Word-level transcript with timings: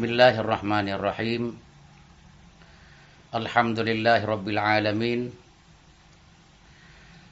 Bismillahirrahmanirrahim. 0.00 1.60
Alhamdulillahi 3.36 4.24
rabbil 4.24 4.56
alamin. 4.56 5.28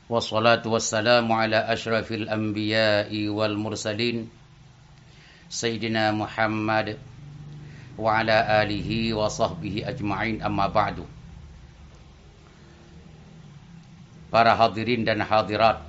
Wassalatu 0.04 0.76
wassalamu 0.76 1.32
ala 1.32 1.64
asyrafil 1.64 2.28
anbiya'i 2.28 3.24
wal 3.32 3.56
mursalin. 3.56 4.28
Sayyidina 5.48 6.12
Muhammad 6.12 7.00
wa 7.96 8.20
ala 8.20 8.60
alihi 8.60 9.16
wa 9.16 9.32
sahbihi 9.32 9.88
ajma'in 9.88 10.44
amma 10.44 10.68
ba'du. 10.68 11.08
Para 14.28 14.52
hadirin 14.52 15.08
dan 15.08 15.24
hadirat, 15.24 15.88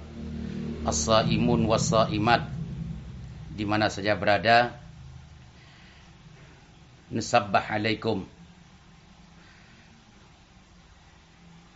as-saimun 0.88 1.68
was-saimat 1.68 2.48
di 3.52 3.68
mana 3.68 3.92
saja 3.92 4.16
berada, 4.16 4.79
Nasabbah 7.10 7.66
alaikum. 7.74 8.22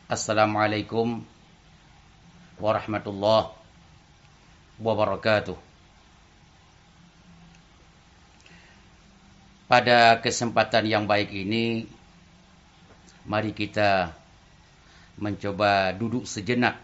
Assalamualaikum 0.06 1.26
warahmatullahi 2.62 3.50
wabarakatuh. 4.78 5.58
Pada 9.66 10.22
kesempatan 10.22 10.86
yang 10.86 11.10
baik 11.10 11.34
ini, 11.34 11.90
mari 13.26 13.58
kita 13.58 14.14
mencoba 15.18 15.98
duduk 15.98 16.30
sejenak 16.30 16.78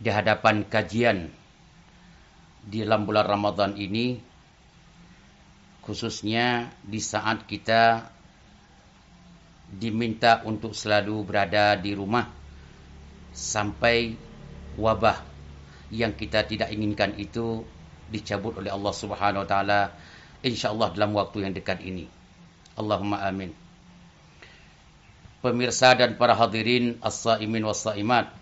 di 0.00 0.08
hadapan 0.08 0.64
kajian 0.64 1.28
di 2.64 2.80
dalam 2.80 3.04
bulan 3.04 3.28
Ramadan 3.28 3.76
ini 3.76 4.32
khususnya 5.84 6.72
di 6.80 6.98
saat 6.98 7.44
kita 7.44 8.08
diminta 9.68 10.40
untuk 10.48 10.72
selalu 10.72 11.20
berada 11.28 11.76
di 11.76 11.92
rumah 11.92 12.24
sampai 13.36 14.16
wabah 14.80 15.20
yang 15.92 16.16
kita 16.16 16.48
tidak 16.48 16.72
inginkan 16.72 17.12
itu 17.20 17.62
dicabut 18.08 18.56
oleh 18.56 18.72
Allah 18.72 18.94
Subhanahu 18.96 19.44
wa 19.44 19.48
taala 19.48 19.80
insyaallah 20.40 20.96
dalam 20.96 21.12
waktu 21.16 21.44
yang 21.44 21.52
dekat 21.52 21.84
ini. 21.84 22.08
Allahumma 22.74 23.20
amin. 23.24 23.52
Pemirsa 25.44 25.92
dan 25.92 26.16
para 26.16 26.32
hadirin 26.32 26.96
as-saimin 27.04 27.68
was-saimat. 27.68 28.32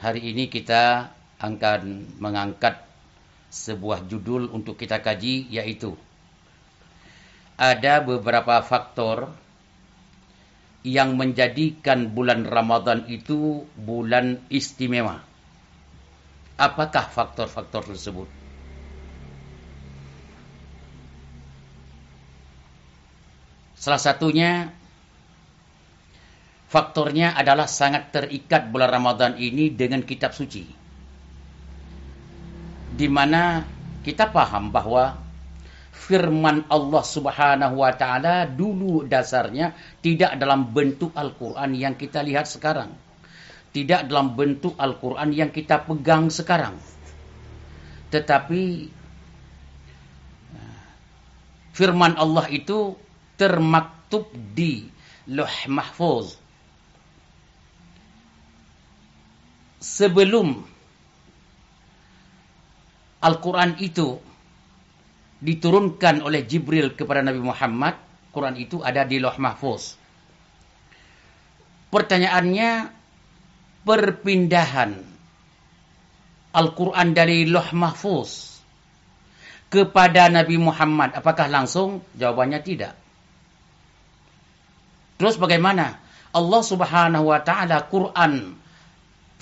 Hari 0.00 0.32
ini 0.32 0.48
kita 0.48 1.12
akan 1.36 2.08
mengangkat 2.16 2.80
sebuah 3.52 4.08
judul 4.08 4.48
untuk 4.48 4.80
kita 4.80 5.04
kaji 5.04 5.52
yaitu 5.52 5.92
ada 7.60 8.00
beberapa 8.00 8.64
faktor 8.64 9.28
yang 10.82 11.14
menjadikan 11.14 12.10
bulan 12.10 12.42
Ramadan 12.42 13.06
itu 13.06 13.62
bulan 13.78 14.42
istimewa. 14.50 15.22
Apakah 16.58 17.06
faktor-faktor 17.06 17.86
tersebut? 17.94 18.26
Salah 23.78 24.02
satunya 24.02 24.74
faktornya 26.66 27.38
adalah 27.38 27.70
sangat 27.70 28.10
terikat 28.10 28.70
bulan 28.74 28.90
Ramadan 28.90 29.38
ini 29.38 29.70
dengan 29.70 30.02
kitab 30.02 30.34
suci 30.34 30.81
di 32.92 33.08
mana 33.08 33.64
kita 34.04 34.28
paham 34.28 34.68
bahwa 34.68 35.16
firman 35.92 36.66
Allah 36.66 37.04
Subhanahu 37.06 37.78
wa 37.78 37.92
taala 37.94 38.44
dulu 38.44 39.06
dasarnya 39.06 39.72
tidak 40.02 40.36
dalam 40.36 40.74
bentuk 40.74 41.14
Al-Qur'an 41.14 41.72
yang 41.72 41.94
kita 41.94 42.20
lihat 42.20 42.50
sekarang. 42.50 42.92
Tidak 43.72 44.04
dalam 44.04 44.36
bentuk 44.36 44.76
Al-Qur'an 44.76 45.32
yang 45.32 45.48
kita 45.48 45.80
pegang 45.88 46.28
sekarang. 46.28 46.76
Tetapi 48.12 48.92
firman 51.72 52.20
Allah 52.20 52.44
itu 52.52 52.92
termaktub 53.40 54.28
di 54.52 54.84
Lauh 55.32 55.58
Mahfuz. 55.72 56.36
Sebelum 59.80 60.71
Al-Quran 63.22 63.78
itu 63.78 64.18
diturunkan 65.42 66.22
oleh 66.22 66.42
Jibril 66.46 66.94
kepada 66.98 67.22
Nabi 67.22 67.42
Muhammad, 67.42 67.94
Quran 68.34 68.58
itu 68.58 68.82
ada 68.82 69.06
di 69.06 69.22
Loh 69.22 69.34
Mahfuz. 69.38 69.98
Pertanyaannya, 71.90 72.70
perpindahan 73.86 74.90
Al-Quran 76.54 77.08
dari 77.14 77.46
Loh 77.46 77.68
Mahfuz 77.74 78.58
kepada 79.72 80.28
Nabi 80.28 80.58
Muhammad, 80.58 81.16
apakah 81.16 81.48
langsung? 81.48 82.04
Jawabannya 82.18 82.60
tidak. 82.60 82.94
Terus 85.16 85.38
bagaimana? 85.38 86.02
Allah 86.32 86.62
subhanahu 86.64 87.28
wa 87.28 87.40
ta'ala 87.44 87.86
Quran 87.92 88.61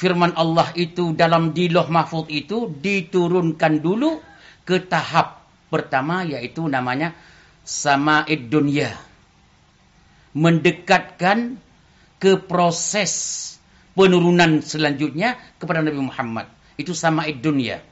firman 0.00 0.32
Allah 0.32 0.72
itu 0.80 1.12
dalam 1.12 1.52
di 1.52 1.68
loh 1.68 1.84
mahfud 1.92 2.32
itu 2.32 2.72
diturunkan 2.72 3.84
dulu 3.84 4.16
ke 4.64 4.80
tahap 4.88 5.44
pertama 5.68 6.24
yaitu 6.24 6.64
namanya 6.64 7.12
sama'id 7.60 8.48
dunya. 8.48 8.96
Mendekatkan 10.32 11.60
ke 12.16 12.40
proses 12.40 13.12
penurunan 13.92 14.64
selanjutnya 14.64 15.36
kepada 15.60 15.84
Nabi 15.84 16.00
Muhammad. 16.00 16.48
Itu 16.80 16.96
sama'id 16.96 17.44
dunya. 17.44 17.84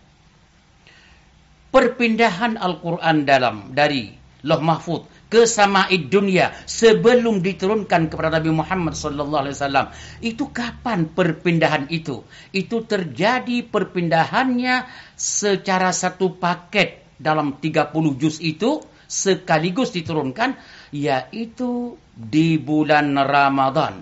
Perpindahan 1.68 2.56
Al-Quran 2.56 3.28
dalam 3.28 3.76
dari 3.76 4.16
loh 4.48 4.62
mahfud 4.64 5.04
ke 5.28 5.44
sama'id 5.44 6.08
dunia 6.08 6.56
sebelum 6.64 7.44
diturunkan 7.44 8.08
kepada 8.08 8.40
Nabi 8.40 8.50
Muhammad 8.52 8.96
sallallahu 8.96 9.44
alaihi 9.44 9.56
wasallam. 9.56 9.86
Itu 10.24 10.48
kapan 10.48 11.12
perpindahan 11.12 11.92
itu? 11.92 12.24
Itu 12.50 12.88
terjadi 12.88 13.64
perpindahannya 13.68 14.88
secara 15.14 15.92
satu 15.92 16.40
paket 16.40 17.04
dalam 17.20 17.60
30 17.60 17.92
juz 18.16 18.40
itu 18.40 18.80
sekaligus 19.08 19.92
diturunkan 19.92 20.56
yaitu 20.92 22.00
di 22.16 22.56
bulan 22.56 23.12
Ramadan. 23.16 24.00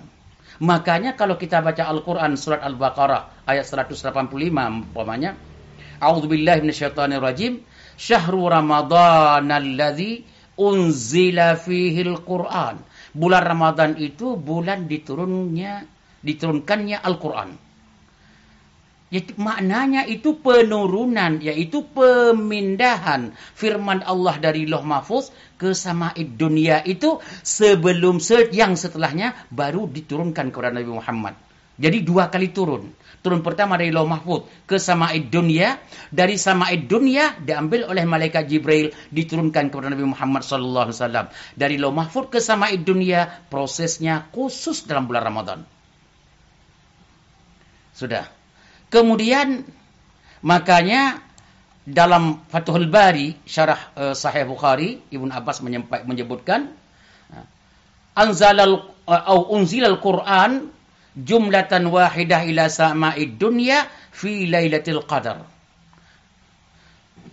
Makanya 0.57 1.19
kalau 1.19 1.37
kita 1.37 1.61
baca 1.61 1.85
Al-Qur'an 1.85 2.33
surat 2.39 2.65
Al-Baqarah 2.65 3.45
ayat 3.45 3.67
185 3.69 4.33
umpamanya, 4.33 5.37
A'udzubillahi 6.01 6.65
minasyaitonirrajim, 6.65 7.61
Syahrul 7.97 8.49
Ramadan 8.49 9.49
alladzi 9.49 10.36
unzila 10.57 11.57
fihil 11.57 12.21
Quran. 12.25 12.81
Bulan 13.17 13.43
Ramadan 13.45 13.97
itu 13.97 14.37
bulan 14.37 14.89
diturunnya 14.89 15.89
diturunkannya 16.21 16.99
Al-Quran. 17.01 17.51
Jadi 19.07 19.39
maknanya 19.39 20.03
itu 20.03 20.35
penurunan, 20.43 21.39
yaitu 21.39 21.87
pemindahan 21.95 23.31
firman 23.55 24.03
Allah 24.03 24.35
dari 24.43 24.67
Loh 24.67 24.83
Mahfuz 24.83 25.31
ke 25.55 25.71
Sama'id 25.71 26.35
Dunia 26.35 26.83
itu 26.83 27.23
sebelum 27.47 28.19
yang 28.51 28.75
setelahnya 28.75 29.39
baru 29.55 29.87
diturunkan 29.87 30.51
kepada 30.51 30.75
Nabi 30.75 30.91
Muhammad. 30.91 31.46
Jadi 31.77 32.01
dua 32.01 32.33
kali 32.33 32.57
turun. 32.57 32.89
Turun 33.21 33.45
pertama 33.45 33.77
dari 33.77 33.93
Lauh 33.93 34.09
Mahfud 34.09 34.49
ke 34.65 34.81
Sama'id 34.81 35.29
Dunia. 35.29 35.77
Dari 36.09 36.41
Sama'id 36.41 36.89
Dunia 36.89 37.37
diambil 37.37 37.85
oleh 37.85 38.07
malaikat 38.09 38.49
Jibril 38.49 38.95
diturunkan 39.13 39.69
kepada 39.69 39.93
Nabi 39.93 40.09
Muhammad 40.09 40.41
sallallahu 40.47 40.89
alaihi 40.89 40.97
wasallam. 40.97 41.27
Dari 41.53 41.77
Lauh 41.77 41.93
Mahfud 41.93 42.33
ke 42.33 42.41
Sama'id 42.41 42.87
Dunia 42.87 43.29
prosesnya 43.53 44.25
khusus 44.33 44.89
dalam 44.89 45.05
bulan 45.05 45.27
Ramadan. 45.27 45.59
Sudah. 47.93 48.25
Kemudian 48.89 49.67
makanya 50.41 51.21
dalam 51.83 52.47
Fathul 52.49 52.89
Bari 52.89 53.37
syarah 53.45 53.91
uh, 53.99 54.15
Sahih 54.15 54.49
Bukhari 54.49 55.03
Ibnu 55.11 55.29
Abbas 55.29 55.61
menyebutkan 56.07 56.73
anzalal 58.17 58.91
uh, 59.05 59.23
au 59.29 59.53
unzilal 59.55 60.01
Quran 60.01 60.76
jumlatan 61.17 61.89
wahidah 61.89 62.45
ila 62.45 62.69
sama'id 62.69 63.41
dunya 63.41 63.89
fi 64.13 64.45
lailatul 64.47 65.03
qadar. 65.09 65.49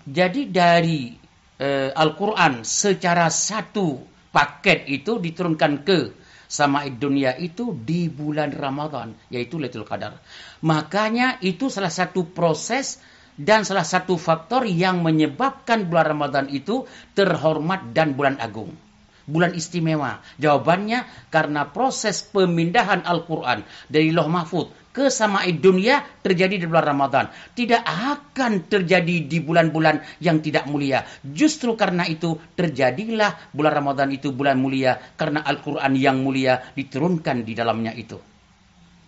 Jadi 0.04 0.52
dari 0.52 1.16
uh, 1.64 1.92
Al-Qur'an 1.96 2.64
secara 2.68 3.32
satu 3.32 4.04
paket 4.34 4.90
itu 4.90 5.22
diturunkan 5.22 5.86
ke 5.86 6.00
sama'id 6.54 7.02
dunia 7.02 7.34
itu 7.40 7.74
di 7.74 8.14
bulan 8.14 8.54
Ramadan 8.54 9.18
yaitu 9.34 9.58
Lailatul 9.58 9.90
Qadar. 9.90 10.22
Makanya 10.62 11.42
itu 11.42 11.74
salah 11.74 11.90
satu 11.90 12.30
proses 12.30 13.02
dan 13.34 13.66
salah 13.66 13.86
satu 13.86 14.14
faktor 14.22 14.70
yang 14.70 15.02
menyebabkan 15.02 15.90
bulan 15.90 16.14
Ramadan 16.14 16.46
itu 16.54 16.86
terhormat 17.18 17.90
dan 17.98 18.14
bulan 18.14 18.38
agung. 18.38 18.70
Bulan 19.24 19.56
istimewa. 19.56 20.20
Jawabannya 20.38 21.30
karena 21.32 21.70
proses 21.72 22.24
pemindahan 22.24 23.04
Al-Quran 23.08 23.64
dari 23.88 24.12
Loh 24.12 24.28
Mahfud 24.28 24.72
ke 24.94 25.10
Sama'id 25.10 25.64
Dunia 25.64 26.04
terjadi 26.22 26.62
di 26.62 26.66
bulan 26.70 26.86
Ramadan. 26.94 27.26
Tidak 27.56 27.82
akan 27.82 28.68
terjadi 28.70 29.26
di 29.26 29.38
bulan-bulan 29.42 30.20
yang 30.20 30.44
tidak 30.44 30.68
mulia. 30.70 31.08
Justru 31.24 31.74
karena 31.80 32.04
itu 32.06 32.36
terjadilah 32.54 33.52
bulan 33.56 33.74
Ramadan 33.80 34.12
itu 34.12 34.36
bulan 34.36 34.60
mulia. 34.60 35.00
Karena 35.16 35.42
Al-Quran 35.42 35.96
yang 35.96 36.22
mulia 36.22 36.60
diturunkan 36.76 37.48
di 37.48 37.54
dalamnya 37.56 37.96
itu. 37.96 38.20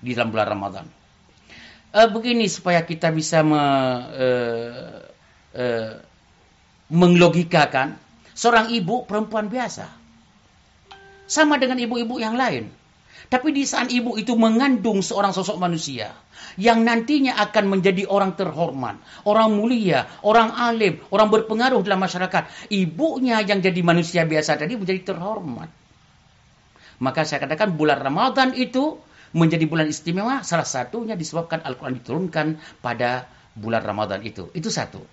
Di 0.01 0.11
dalam 0.15 0.31
bulan 0.31 0.47
Ramadan 0.47 1.05
uh, 1.95 2.09
begini 2.11 2.51
supaya 2.51 2.83
kita 2.83 3.09
bisa 3.15 3.39
me, 3.41 3.63
uh, 3.63 4.99
uh, 5.55 5.91
menglogikakan 6.91 7.95
seorang 8.35 8.75
ibu 8.75 9.07
perempuan 9.07 9.47
biasa 9.47 9.87
sama 11.25 11.57
dengan 11.61 11.77
ibu-ibu 11.81 12.17
yang 12.21 12.37
lain. 12.37 12.69
Tapi 13.25 13.49
di 13.49 13.65
saat 13.65 13.89
ibu 13.89 14.21
itu 14.21 14.37
mengandung 14.37 15.01
seorang 15.01 15.33
sosok 15.33 15.57
manusia 15.57 16.13
yang 16.61 16.85
nantinya 16.85 17.35
akan 17.41 17.73
menjadi 17.73 18.05
orang 18.05 18.37
terhormat, 18.37 19.01
orang 19.25 19.49
mulia, 19.57 20.05
orang 20.21 20.53
alim, 20.53 21.01
orang 21.09 21.33
berpengaruh 21.33 21.81
dalam 21.81 22.05
masyarakat. 22.05 22.69
Ibunya 22.69 23.41
yang 23.41 23.65
jadi 23.65 23.81
manusia 23.81 24.23
biasa 24.29 24.61
tadi 24.61 24.77
menjadi 24.77 25.15
terhormat. 25.15 25.73
Maka 27.01 27.27
saya 27.27 27.43
katakan 27.43 27.75
bulan 27.75 27.99
Ramadan 27.99 28.53
itu 28.55 29.01
menjadi 29.35 29.67
bulan 29.67 29.91
istimewa 29.91 30.45
salah 30.47 30.63
satunya 30.63 31.19
disebabkan 31.19 31.59
Al-Quran 31.65 31.99
diturunkan 31.99 32.47
pada 32.79 33.27
bulan 33.51 33.83
Ramadan 33.83 34.23
itu. 34.23 34.47
Itu 34.55 34.71
satu. 34.71 35.03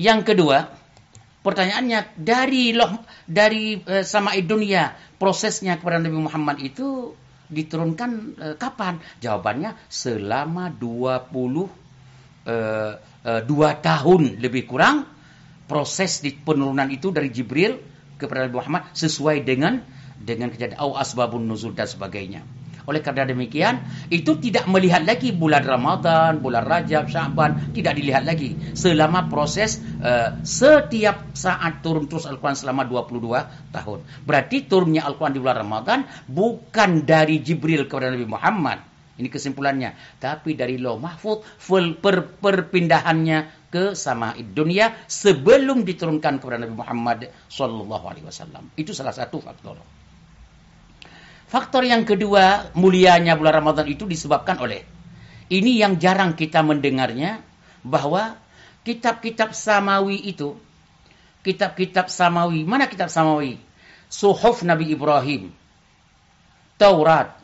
Yang 0.00 0.32
kedua, 0.32 0.72
pertanyaannya 1.40 2.16
dari 2.16 2.76
loh 2.76 3.00
dari 3.24 3.80
e, 3.80 4.04
sama 4.04 4.36
dunia 4.40 4.92
prosesnya 5.16 5.80
kepada 5.80 6.00
Nabi 6.00 6.18
Muhammad 6.20 6.56
itu 6.60 7.16
diturunkan 7.50 8.10
e, 8.36 8.46
kapan? 8.60 9.00
Jawabannya 9.24 9.76
selama 9.88 10.70
20 10.72 10.84
e, 12.44 12.56
e, 13.24 13.32
dua 13.44 13.68
tahun 13.80 14.36
lebih 14.40 14.68
kurang 14.68 15.08
proses 15.64 16.20
di 16.20 16.34
penurunan 16.34 16.90
itu 16.90 17.14
dari 17.14 17.30
Jibril 17.30 17.78
kepada 18.18 18.46
Nabi 18.46 18.54
Muhammad 18.58 18.82
sesuai 18.92 19.46
dengan 19.46 19.80
dengan 20.20 20.52
kejadian 20.52 20.76
au 20.76 20.92
asbabun 20.98 21.48
nuzul 21.48 21.72
dan 21.72 21.88
sebagainya. 21.88 22.44
Oleh 22.88 23.00
karena 23.04 23.28
demikian, 23.28 23.82
itu 24.08 24.38
tidak 24.40 24.64
melihat 24.70 25.04
lagi 25.04 25.34
bulan 25.34 25.64
Ramadan, 25.64 26.40
bulan 26.40 26.64
Rajab, 26.64 27.10
Syaban, 27.10 27.74
tidak 27.76 27.96
dilihat 27.98 28.24
lagi. 28.24 28.56
Selama 28.76 29.28
proses 29.28 29.80
uh, 30.00 30.40
setiap 30.44 31.32
saat 31.36 31.84
turun 31.84 32.08
terus 32.08 32.24
Al-Quran 32.24 32.56
selama 32.56 32.86
22 32.88 33.72
tahun. 33.74 33.98
Berarti 34.24 34.64
turunnya 34.64 35.04
Al-Quran 35.04 35.34
di 35.36 35.40
bulan 35.40 35.58
Ramadan 35.60 35.98
bukan 36.28 37.04
dari 37.04 37.40
Jibril 37.44 37.88
kepada 37.90 38.12
Nabi 38.12 38.26
Muhammad. 38.28 38.78
Ini 39.20 39.28
kesimpulannya. 39.28 40.16
Tapi 40.16 40.56
dari 40.56 40.80
Loh 40.80 40.96
Mahfud, 40.96 41.44
per 42.00 42.16
perpindahannya 42.40 43.68
ke 43.68 43.92
sama 43.92 44.34
dunia 44.40 44.96
sebelum 45.06 45.84
diturunkan 45.84 46.40
kepada 46.40 46.56
Nabi 46.56 46.74
Muhammad 46.74 47.18
Sallallahu 47.46 48.04
Alaihi 48.08 48.26
Wasallam. 48.26 48.72
Itu 48.74 48.96
salah 48.96 49.12
satu 49.12 49.38
faktor. 49.38 49.99
Faktor 51.50 51.82
yang 51.82 52.06
kedua, 52.06 52.70
mulianya 52.78 53.34
bulan 53.34 53.58
Ramadan 53.58 53.90
itu 53.90 54.06
disebabkan 54.06 54.54
oleh 54.62 54.86
ini 55.50 55.82
yang 55.82 55.98
jarang 55.98 56.38
kita 56.38 56.62
mendengarnya 56.62 57.42
bahwa 57.82 58.38
kitab-kitab 58.86 59.50
samawi 59.50 60.30
itu 60.30 60.54
kitab-kitab 61.42 62.06
samawi, 62.06 62.62
mana 62.62 62.86
kitab 62.86 63.10
samawi? 63.10 63.58
Suhuf 64.06 64.62
Nabi 64.62 64.94
Ibrahim, 64.94 65.50
Taurat, 66.78 67.34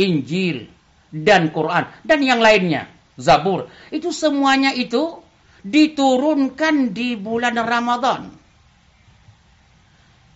Injil, 0.00 0.72
dan 1.12 1.52
Quran 1.52 1.88
dan 2.08 2.20
yang 2.24 2.40
lainnya, 2.40 2.88
Zabur. 3.20 3.68
Itu 3.92 4.16
semuanya 4.16 4.72
itu 4.72 5.20
diturunkan 5.60 6.96
di 6.96 7.20
bulan 7.20 7.56
Ramadan. 7.60 8.32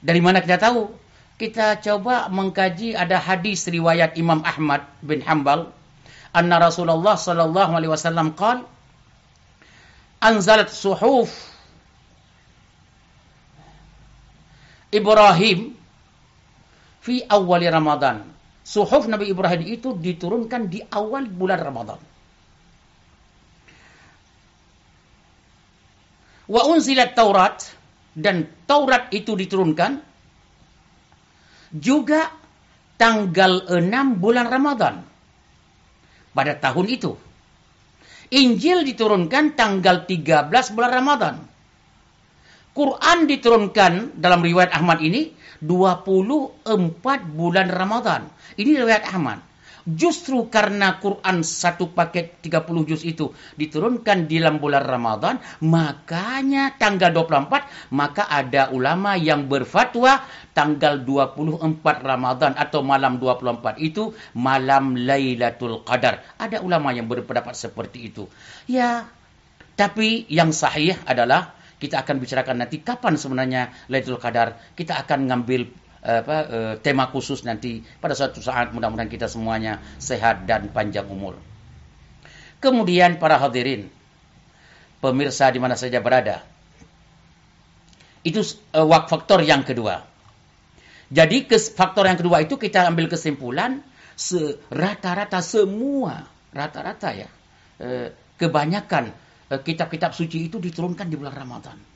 Dari 0.05 0.21
mana 0.21 0.45
kita 0.45 0.61
tahu? 0.61 1.06
Kita 1.37 1.77
coba 1.85 2.33
mengkaji 2.33 2.97
ada 2.97 3.21
hadis 3.21 3.69
riwayat 3.69 4.17
Imam 4.17 4.41
Ahmad 4.41 4.89
bin 5.05 5.21
Hanbal 5.21 5.69
anna 6.33 6.57
Rasulullah 6.57 7.17
sallallahu 7.17 7.73
alaihi 7.77 7.93
wasallam 7.93 8.33
qala 8.33 8.65
anzalat 10.21 10.73
suhuf 10.73 11.29
Ibrahim 14.95 15.77
fi 17.05 17.21
awal 17.29 17.63
Ramadan. 17.69 18.25
Suhuf 18.67 19.07
Nabi 19.07 19.31
Ibrahim 19.31 19.63
itu 19.63 19.95
diturunkan 19.95 20.67
di 20.67 20.83
awal 20.91 21.31
bulan 21.31 21.61
Ramadan. 21.63 22.01
Wa 26.47 26.63
unzilat 26.71 27.19
Taurat 27.19 27.63
dan 28.15 28.47
Taurat 28.67 29.11
itu 29.11 29.35
diturunkan 29.35 30.06
juga 31.75 32.31
tanggal 32.97 33.67
6 33.69 34.23
bulan 34.23 34.47
Ramadan 34.49 34.95
pada 36.37 36.53
tahun 36.57 36.87
itu. 36.93 37.13
Injil 38.35 38.83
diturunkan 38.83 39.55
tanggal 39.55 40.03
13 40.05 40.51
bulan 40.75 40.93
Ramadan. 40.93 41.35
Quran 42.77 43.19
diturunkan 43.25 44.21
dalam 44.21 44.45
riwayat 44.45 44.75
Ahmad 44.77 45.01
ini 45.01 45.33
24 45.65 46.69
bulan 47.33 47.73
Ramadan. 47.73 48.29
Ini 48.59 48.85
riwayat 48.85 49.09
Ahmad. 49.09 49.41
Justru 49.87 50.51
karena 50.51 50.99
Quran 50.99 51.47
satu 51.47 51.95
paket 51.95 52.43
30 52.43 52.91
juz 52.91 53.07
itu 53.07 53.31
diturunkan 53.55 54.27
di 54.27 54.43
dalam 54.43 54.59
bulan 54.59 54.83
Ramadan, 54.83 55.39
makanya 55.63 56.75
tanggal 56.75 57.15
24, 57.15 57.95
maka 57.95 58.27
ada 58.27 58.75
ulama 58.75 59.15
yang 59.15 59.47
berfatwa 59.47 60.27
tanggal 60.51 60.99
24 61.07 62.03
Ramadan 62.03 62.59
atau 62.59 62.83
malam 62.83 63.23
24 63.23 63.79
itu 63.79 64.11
malam 64.35 64.99
Lailatul 64.99 65.87
Qadar. 65.87 66.35
Ada 66.35 66.67
ulama 66.67 66.91
yang 66.91 67.07
berpendapat 67.07 67.55
seperti 67.55 68.11
itu. 68.11 68.27
Ya, 68.67 69.07
tapi 69.79 70.27
yang 70.27 70.51
sahih 70.51 70.99
adalah 71.07 71.55
kita 71.79 72.03
akan 72.03 72.19
bicarakan 72.19 72.67
nanti 72.67 72.83
kapan 72.83 73.15
sebenarnya 73.15 73.71
Lailatul 73.87 74.19
Qadar. 74.19 74.59
Kita 74.75 74.99
akan 74.99 75.31
ngambil 75.31 75.86
apa 76.07 76.37
uh, 76.47 76.75
tema 76.79 77.11
khusus 77.11 77.43
nanti 77.43 77.83
pada 77.99 78.15
suatu 78.15 78.39
saat 78.39 78.71
mudah-mudahan 78.71 79.11
kita 79.11 79.27
semuanya 79.27 79.83
sehat 79.99 80.47
dan 80.47 80.71
panjang 80.71 81.11
umur. 81.11 81.35
Kemudian 82.63 83.19
para 83.19 83.43
hadirin, 83.43 83.91
pemirsa 85.03 85.51
di 85.51 85.59
mana 85.59 85.75
saja 85.75 85.99
berada. 85.99 86.47
Itu 88.23 88.47
uh, 88.71 88.87
faktor 89.11 89.43
yang 89.43 89.67
kedua. 89.67 90.07
Jadi 91.11 91.47
faktor 91.75 92.07
yang 92.07 92.19
kedua 92.19 92.43
itu 92.43 92.55
kita 92.55 92.87
ambil 92.87 93.11
kesimpulan 93.11 93.83
rata-rata 94.71 95.43
semua 95.43 96.27
rata-rata 96.55 97.13
ya 97.13 97.29
uh, 97.83 98.09
kebanyakan 98.39 99.11
kitab-kitab 99.47 100.11
suci 100.11 100.51
itu 100.51 100.59
diturunkan 100.59 101.07
di 101.07 101.15
bulan 101.15 101.35
Ramadan 101.35 101.96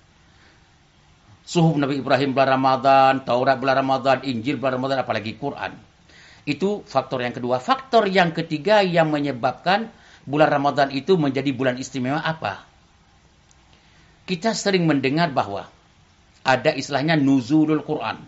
suhuf 1.51 1.75
Nabi 1.75 1.99
Ibrahim 1.99 2.31
bulan 2.31 2.55
Ramadan, 2.55 3.27
Taurat 3.27 3.59
bulan 3.59 3.83
Ramadan, 3.83 4.23
Injil 4.23 4.55
bulan 4.63 4.79
Ramadan, 4.79 5.03
apalagi 5.03 5.35
Quran. 5.35 5.75
Itu 6.47 6.87
faktor 6.87 7.27
yang 7.27 7.35
kedua. 7.35 7.59
Faktor 7.59 8.07
yang 8.07 8.31
ketiga 8.31 8.87
yang 8.87 9.11
menyebabkan 9.11 9.91
bulan 10.23 10.47
Ramadan 10.47 10.95
itu 10.95 11.19
menjadi 11.19 11.51
bulan 11.51 11.75
istimewa 11.75 12.23
apa? 12.23 12.63
Kita 14.31 14.55
sering 14.55 14.87
mendengar 14.87 15.35
bahwa 15.35 15.67
ada 16.47 16.71
istilahnya 16.71 17.19
nuzulul 17.19 17.83
Quran. 17.83 18.23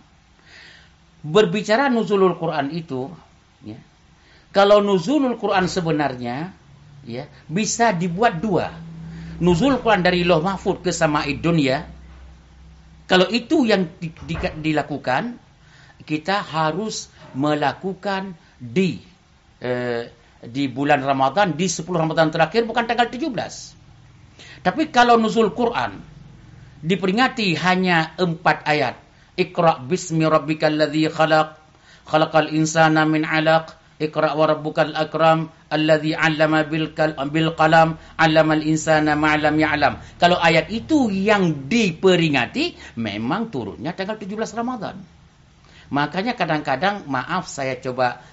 Berbicara 1.23 1.87
nuzulul 1.87 2.35
Quran 2.35 2.75
itu, 2.75 3.07
ya, 3.63 3.79
kalau 4.51 4.83
nuzulul 4.83 5.39
Quran 5.39 5.71
sebenarnya 5.71 6.51
ya 7.07 7.31
bisa 7.47 7.95
dibuat 7.95 8.43
dua. 8.43 8.75
Nuzul 9.39 9.79
Quran 9.79 10.03
dari 10.03 10.27
Loh 10.27 10.43
Mahfud 10.43 10.83
ke 10.83 10.91
Sama'id 10.91 11.39
Dunia 11.39 12.02
kalau 13.07 13.27
itu 13.29 13.67
yang 13.67 13.89
di, 13.99 14.11
di, 14.25 14.35
dilakukan, 14.39 15.37
kita 16.03 16.43
harus 16.43 17.11
melakukan 17.35 18.35
di 18.59 19.03
eh, 19.63 20.11
di 20.43 20.67
bulan 20.67 21.07
Ramadan, 21.07 21.55
di 21.55 21.71
10 21.71 21.87
Ramadan 21.87 22.35
terakhir, 22.35 22.67
bukan 22.67 22.83
tanggal 22.83 23.07
17. 23.07 23.31
Tapi 24.67 24.83
kalau 24.91 25.15
nuzul 25.15 25.55
Quran, 25.55 26.03
diperingati 26.83 27.55
hanya 27.63 28.15
empat 28.19 28.67
ayat. 28.67 28.99
Iqra' 29.39 29.87
bismi 29.87 30.27
rabbikal 30.27 30.75
ladzi 30.75 31.07
khalaq, 31.07 31.55
khalaqal 32.11 32.51
insana 32.51 33.07
min 33.07 33.23
alaq, 33.23 33.71
Iqra 34.03 34.35
wa 34.35 34.51
rabbukal 34.51 34.99
akram 34.99 35.47
alladhi 35.71 36.19
'allama 36.19 36.67
bil, 36.67 36.91
bil 37.31 37.51
qalam 37.55 37.95
'allama 38.19 38.59
al 38.59 38.65
insana 38.67 39.15
ma 39.15 39.39
lam 39.39 39.55
ya'lam. 39.55 40.03
Kalau 40.19 40.43
ayat 40.43 40.75
itu 40.75 41.07
yang 41.15 41.71
diperingati 41.71 42.99
memang 42.99 43.55
turunnya 43.55 43.95
tanggal 43.95 44.19
17 44.19 44.59
Ramadan. 44.59 44.99
Makanya 45.93 46.33
kadang-kadang 46.35 47.05
maaf 47.05 47.47
saya 47.47 47.77
coba 47.77 48.25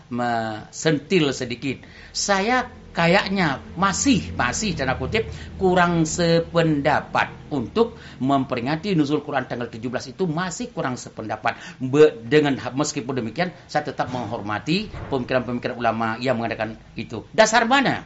sentil 0.72 1.30
sedikit. 1.36 1.84
Saya 2.16 2.72
kayaknya 3.00 3.64
masih 3.80 4.36
masih 4.36 4.76
tanda 4.76 5.00
kutip 5.00 5.32
kurang 5.56 6.04
sependapat. 6.04 7.40
Untuk 7.50 7.98
memperingati 8.22 8.94
nuzul 8.94 9.26
Quran 9.26 9.48
tanggal 9.48 9.72
17 9.72 10.14
itu 10.14 10.24
masih 10.30 10.70
kurang 10.70 11.00
sependapat. 11.00 11.58
Be, 11.80 12.14
dengan 12.28 12.60
meskipun 12.76 13.24
demikian 13.24 13.56
saya 13.66 13.88
tetap 13.88 14.12
menghormati 14.12 14.92
pemikiran-pemikiran 15.08 15.80
ulama 15.80 16.20
yang 16.22 16.38
mengadakan 16.38 16.76
itu. 16.94 17.26
Dasar 17.32 17.66
mana? 17.66 18.06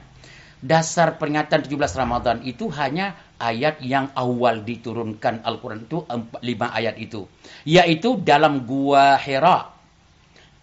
Dasar 0.64 1.20
peringatan 1.20 1.68
17 1.68 1.76
Ramadan 2.00 2.40
itu 2.48 2.72
hanya 2.72 3.20
ayat 3.36 3.84
yang 3.84 4.16
awal 4.16 4.64
diturunkan 4.64 5.44
Al-Quran 5.44 5.90
itu 5.90 6.08
lima 6.40 6.72
ayat 6.72 6.96
itu. 7.02 7.28
Yaitu 7.68 8.22
dalam 8.22 8.64
gua 8.64 9.20
Hira. 9.20 9.76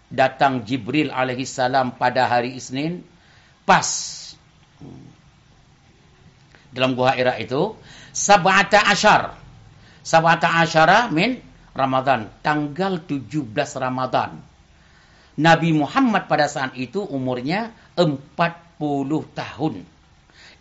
Datang 0.09 0.65
Jibril 0.65 1.13
alaihi 1.13 1.45
salam 1.45 1.93
pada 1.95 2.25
hari 2.25 2.57
Isnin 2.57 3.05
pas 3.63 3.87
dalam 6.71 6.95
gua 6.95 7.13
Hira 7.13 7.35
itu 7.37 7.75
sab'ata 8.15 8.87
asyar. 8.89 9.35
Sab'ata 10.01 10.63
asyara 10.63 11.11
min 11.11 11.37
Ramadan. 11.75 12.31
Tanggal 12.41 13.03
17 13.03 13.51
Ramadan. 13.77 14.39
Nabi 15.39 15.71
Muhammad 15.71 16.27
pada 16.27 16.47
saat 16.47 16.75
itu 16.75 17.03
umurnya 17.03 17.71
40 17.95 18.17
tahun. 19.31 19.73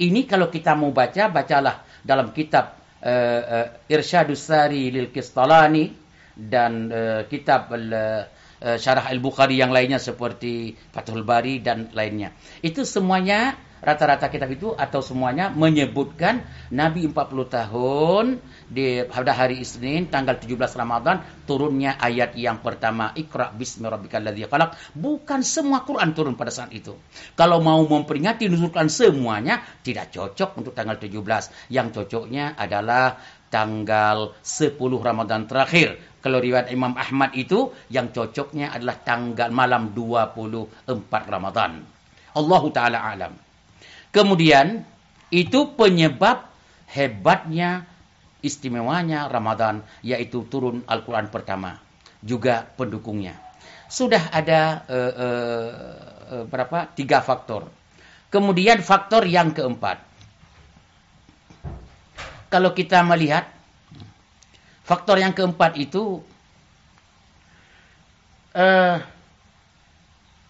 Ini 0.00 0.20
kalau 0.24 0.48
kita 0.48 0.72
mau 0.78 0.90
baca 0.94 1.28
bacalah 1.28 1.84
dalam 2.00 2.32
kitab 2.32 2.80
uh, 3.04 3.42
uh, 3.44 3.66
Irsyadus 3.90 4.40
Sari 4.48 4.88
lil 4.88 5.12
Kistalani 5.12 5.92
dan 6.32 6.88
uh, 6.88 7.20
kitab 7.28 7.68
uh, 7.74 8.24
Syarah 8.60 9.08
Al-Bukhari 9.08 9.56
yang 9.56 9.72
lainnya 9.72 9.96
seperti 9.96 10.76
Fathul 10.92 11.24
Bari 11.24 11.64
dan 11.64 11.92
lainnya. 11.96 12.32
Itu 12.60 12.84
semuanya 12.84 13.56
rata-rata 13.80 14.28
kitab 14.28 14.52
itu 14.52 14.76
atau 14.76 15.00
semuanya 15.00 15.48
menyebutkan 15.48 16.44
Nabi 16.68 17.08
40 17.08 17.16
tahun 17.48 18.24
di 18.68 19.02
pada 19.08 19.32
hari 19.32 19.64
Isnin 19.64 20.06
tanggal 20.12 20.36
17 20.36 20.56
Ramadan 20.76 21.24
turunnya 21.48 21.96
ayat 21.96 22.36
yang 22.36 22.60
pertama 22.60 23.10
Iqra 23.16 23.50
bismi 23.50 23.88
ladzi 23.88 24.46
khalaq. 24.46 24.70
Bukan 24.94 25.40
semua 25.42 25.82
Quran 25.82 26.12
turun 26.12 26.36
pada 26.36 26.52
saat 26.52 26.70
itu. 26.76 26.94
Kalau 27.34 27.58
mau 27.64 27.80
memperingati 27.82 28.46
nuzulkan 28.46 28.92
semuanya 28.92 29.64
tidak 29.80 30.12
cocok 30.12 30.60
untuk 30.60 30.72
tanggal 30.76 31.00
17 31.00 31.72
yang 31.72 31.90
cocoknya 31.90 32.54
adalah 32.54 33.18
tanggal 33.50 34.38
10 34.44 34.78
Ramadan 34.78 35.48
terakhir. 35.50 35.98
Kalau 36.20 36.36
riwayat 36.36 36.68
Imam 36.68 36.92
Ahmad 36.94 37.32
itu 37.32 37.72
yang 37.88 38.12
cocoknya 38.12 38.76
adalah 38.76 39.00
tanggal 39.00 39.48
malam 39.48 39.96
24 39.96 40.86
Ramadan. 41.26 41.80
Allah 42.30 42.62
taala 42.70 43.00
alam 43.02 43.49
Kemudian 44.10 44.82
itu 45.30 45.70
penyebab 45.78 46.50
hebatnya 46.90 47.86
istimewanya 48.42 49.30
Ramadan 49.30 49.86
yaitu 50.02 50.42
turun 50.50 50.82
Al-Quran 50.90 51.30
pertama 51.30 51.78
juga 52.18 52.66
pendukungnya. 52.74 53.38
Sudah 53.86 54.30
ada 54.34 54.82
uh, 54.86 55.12
uh, 55.22 56.44
berapa? 56.46 56.90
Tiga 56.94 57.22
faktor. 57.22 57.70
Kemudian 58.30 58.82
faktor 58.82 59.26
yang 59.26 59.50
keempat. 59.50 59.98
Kalau 62.50 62.74
kita 62.74 63.02
melihat 63.06 63.46
faktor 64.82 65.22
yang 65.22 65.30
keempat 65.30 65.78
itu 65.78 66.18
uh, 68.58 68.98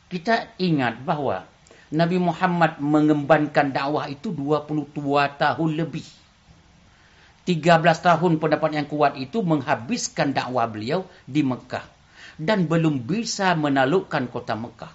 kita 0.09 0.57
ingat 0.57 1.00
bahwa 1.05 1.45
Nabi 1.90 2.23
Muhammad 2.23 2.78
mengembankan 2.78 3.75
dakwah 3.75 4.06
itu 4.06 4.30
22 4.30 4.94
tahun 5.35 5.70
lebih. 5.75 6.06
13 7.50 7.82
tahun 7.82 8.32
pendapat 8.38 8.70
yang 8.78 8.87
kuat 8.87 9.18
itu 9.18 9.42
menghabiskan 9.42 10.30
dakwah 10.30 10.70
beliau 10.70 11.02
di 11.26 11.42
Mekah. 11.42 11.82
Dan 12.38 12.70
belum 12.70 13.02
bisa 13.02 13.59
menaklukkan 13.59 14.30
kota 14.30 14.54
Mekah. 14.54 14.92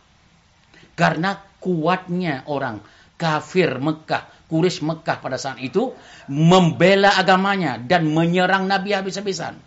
Karena 0.96 1.36
kuatnya 1.60 2.48
orang 2.48 2.80
kafir 3.20 3.76
Mekah, 3.76 4.48
Quraisy 4.48 4.88
Mekah 4.88 5.18
pada 5.20 5.36
saat 5.36 5.60
itu 5.60 5.92
membela 6.32 7.12
agamanya 7.20 7.76
dan 7.76 8.08
menyerang 8.08 8.72
Nabi 8.72 8.96
habis-habisan. 8.96 9.60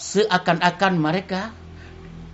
Seakan-akan 0.00 0.96
mereka 0.96 1.52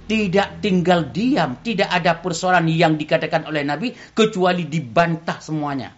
tidak 0.08 0.64
tinggal 0.64 1.12
diam, 1.12 1.60
tidak 1.60 1.92
ada 1.92 2.16
persoalan 2.16 2.64
yang 2.72 2.96
dikatakan 2.96 3.44
oleh 3.44 3.60
Nabi 3.62 3.92
kecuali 3.92 4.64
dibantah 4.64 5.38
semuanya. 5.44 5.92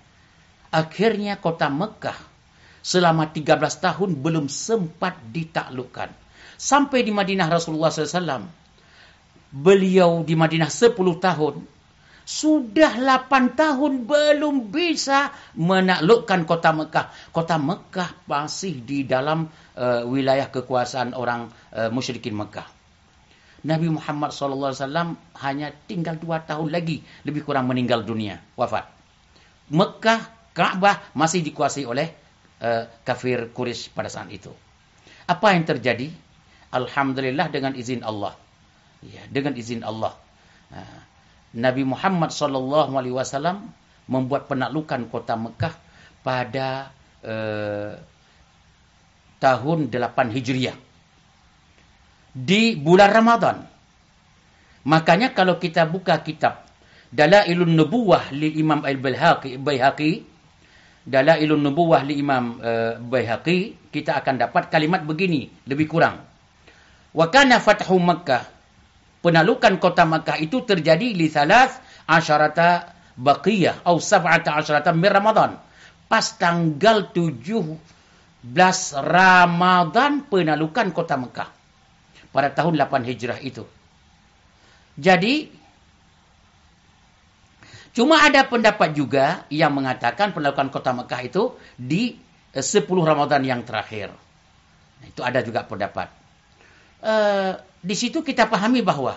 Akhirnya 0.75 1.39
kota 1.39 1.71
Mekah 1.71 2.19
selama 2.83 3.31
13 3.31 3.57
tahun 3.79 4.11
belum 4.19 4.51
sempat 4.51 5.17
ditaklukkan. 5.31 6.11
Sampai 6.61 7.07
di 7.07 7.15
Madinah 7.15 7.49
Rasulullah 7.49 7.89
SAW, 7.89 8.45
beliau 9.55 10.27
di 10.27 10.35
Madinah 10.37 10.69
10 10.69 10.95
tahun, 10.99 11.55
sudah 12.27 12.93
8 12.95 13.59
tahun 13.59 14.07
belum 14.07 14.71
bisa 14.71 15.35
menaklukkan 15.59 16.47
kota 16.47 16.71
Mekah. 16.71 17.07
Kota 17.35 17.57
Mekah 17.59 18.27
masih 18.29 18.83
di 18.83 19.03
dalam 19.03 19.51
uh, 19.75 20.03
wilayah 20.07 20.47
kekuasaan 20.53 21.17
orang 21.17 21.51
uh, 21.75 21.89
musyrikin 21.91 22.37
Mekah. 22.39 22.80
Nabi 23.61 23.93
Muhammad 23.93 24.33
SAW 24.33 24.73
hanya 25.45 25.69
tinggal 25.85 26.17
dua 26.17 26.41
tahun 26.41 26.73
lagi 26.73 27.05
lebih 27.29 27.45
kurang 27.45 27.69
meninggal 27.69 28.01
dunia, 28.01 28.41
wafat. 28.57 28.89
Mekah, 29.69 30.53
Ka'bah 30.57 31.13
masih 31.13 31.45
dikuasai 31.45 31.85
oleh 31.85 32.11
uh, 32.65 32.89
kafir 33.05 33.53
Quraisy 33.53 33.93
pada 33.93 34.09
saat 34.09 34.33
itu. 34.33 34.51
Apa 35.29 35.55
yang 35.55 35.69
terjadi? 35.69 36.11
Alhamdulillah 36.73 37.53
dengan 37.53 37.77
izin 37.77 38.03
Allah. 38.03 38.35
Ya, 39.05 39.23
dengan 39.29 39.55
izin 39.55 39.85
Allah. 39.85 40.17
Uh, 40.73 41.01
Nabi 41.55 41.83
Muhammad 41.85 42.33
SAW 42.33 42.91
membuat 44.11 44.51
penaklukan 44.51 45.07
kota 45.07 45.35
Mekah 45.39 45.75
pada 46.25 46.91
uh, 47.23 47.95
tahun 49.39 49.89
8 49.93 50.35
Hijriah 50.35 50.90
di 52.31 52.79
bulan 52.79 53.11
Ramadan. 53.11 53.57
Makanya 54.87 55.37
kalau 55.37 55.61
kita 55.61 55.85
buka 55.85 56.23
kitab 56.25 56.65
Dalailun 57.11 57.75
Nubuwah 57.75 58.31
li 58.31 58.55
Imam 58.57 58.87
Al-Baihaqi, 58.87 59.59
Baihaqi, 59.59 60.13
Dalailun 61.05 61.61
Nubuwah 61.61 62.07
li 62.07 62.23
Imam 62.23 62.63
uh, 62.63 62.97
Baihaqi, 63.03 63.91
kita 63.91 64.23
akan 64.23 64.47
dapat 64.47 64.71
kalimat 64.71 65.03
begini, 65.03 65.51
lebih 65.67 65.91
kurang. 65.91 66.23
Wa 67.11 67.27
kana 67.29 67.59
fathu 67.59 67.99
Makkah. 67.99 68.47
Penaklukan 69.21 69.77
kota 69.83 70.09
Makkah 70.09 70.41
itu 70.41 70.65
terjadi 70.65 71.13
li 71.13 71.29
salas 71.29 71.77
asyarata 72.09 72.97
baqiyah 73.21 73.85
atau 73.85 74.01
sab'ata 74.01 74.57
asyarata 74.57 74.97
min 74.97 75.13
Ramadan. 75.13 75.61
Pas 76.09 76.25
tanggal 76.41 77.13
17 77.13 77.77
Ramadan 78.97 80.25
penaklukan 80.25 80.89
kota 80.97 81.21
Mekah 81.21 81.60
pada 82.31 82.51
tahun 82.51 82.79
8 82.79 83.09
Hijrah 83.11 83.39
itu. 83.43 83.67
Jadi 84.99 85.51
cuma 87.91 88.23
ada 88.23 88.47
pendapat 88.47 88.95
juga 88.95 89.43
yang 89.51 89.75
mengatakan 89.75 90.31
penolakan 90.31 90.71
kota 90.71 90.95
Mekah 90.95 91.21
itu 91.27 91.55
di 91.75 92.19
10 92.55 92.63
eh, 92.63 92.83
Ramadan 92.87 93.43
yang 93.43 93.61
terakhir. 93.63 94.15
Nah, 95.01 95.07
itu 95.07 95.21
ada 95.23 95.41
juga 95.41 95.65
pendapat. 95.65 96.09
Uh, 97.01 97.57
di 97.81 97.97
situ 97.97 98.21
kita 98.21 98.45
pahami 98.45 98.85
bahwa 98.85 99.17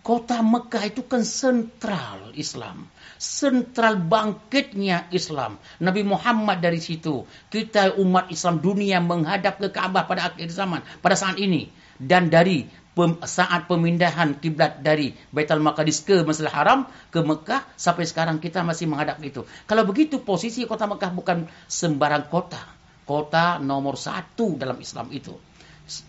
kota 0.00 0.40
Mekah 0.40 0.88
itu 0.88 1.04
kan 1.04 1.20
sentral 1.20 2.32
Islam. 2.32 2.88
Sentral 3.20 4.00
bangkitnya 4.00 5.12
Islam. 5.12 5.60
Nabi 5.84 6.00
Muhammad 6.00 6.64
dari 6.64 6.80
situ. 6.80 7.28
Kita 7.52 8.00
umat 8.00 8.32
Islam 8.32 8.64
dunia 8.64 9.04
menghadap 9.04 9.60
ke 9.60 9.68
Ka'bah 9.68 10.08
pada 10.08 10.32
akhir 10.32 10.48
zaman. 10.48 10.80
Pada 11.04 11.12
saat 11.12 11.36
ini 11.36 11.68
dan 11.98 12.30
dari 12.30 12.66
pem, 12.94 13.18
saat 13.26 13.66
pemindahan 13.66 14.38
kiblat 14.38 14.82
dari 14.82 15.14
Baitul 15.34 15.62
Maqdis 15.62 16.02
ke 16.02 16.22
Masjidil 16.26 16.50
Haram 16.50 16.86
ke 17.10 17.22
Mekah 17.22 17.66
sampai 17.78 18.06
sekarang 18.06 18.42
kita 18.42 18.62
masih 18.66 18.90
menghadap 18.90 19.22
itu. 19.22 19.46
Kalau 19.66 19.86
begitu 19.86 20.22
posisi 20.22 20.66
kota 20.66 20.86
Mekah 20.86 21.10
bukan 21.14 21.46
sembarang 21.66 22.30
kota, 22.30 22.62
kota 23.06 23.58
nomor 23.58 23.98
satu 23.98 24.58
dalam 24.58 24.78
Islam 24.82 25.10
itu. 25.14 25.34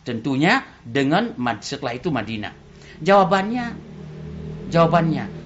Tentunya 0.04 0.66
dengan 0.84 1.38
setelah 1.62 1.96
itu 1.96 2.12
Madinah. 2.12 2.52
Jawabannya, 3.00 3.66
jawabannya 4.68 5.40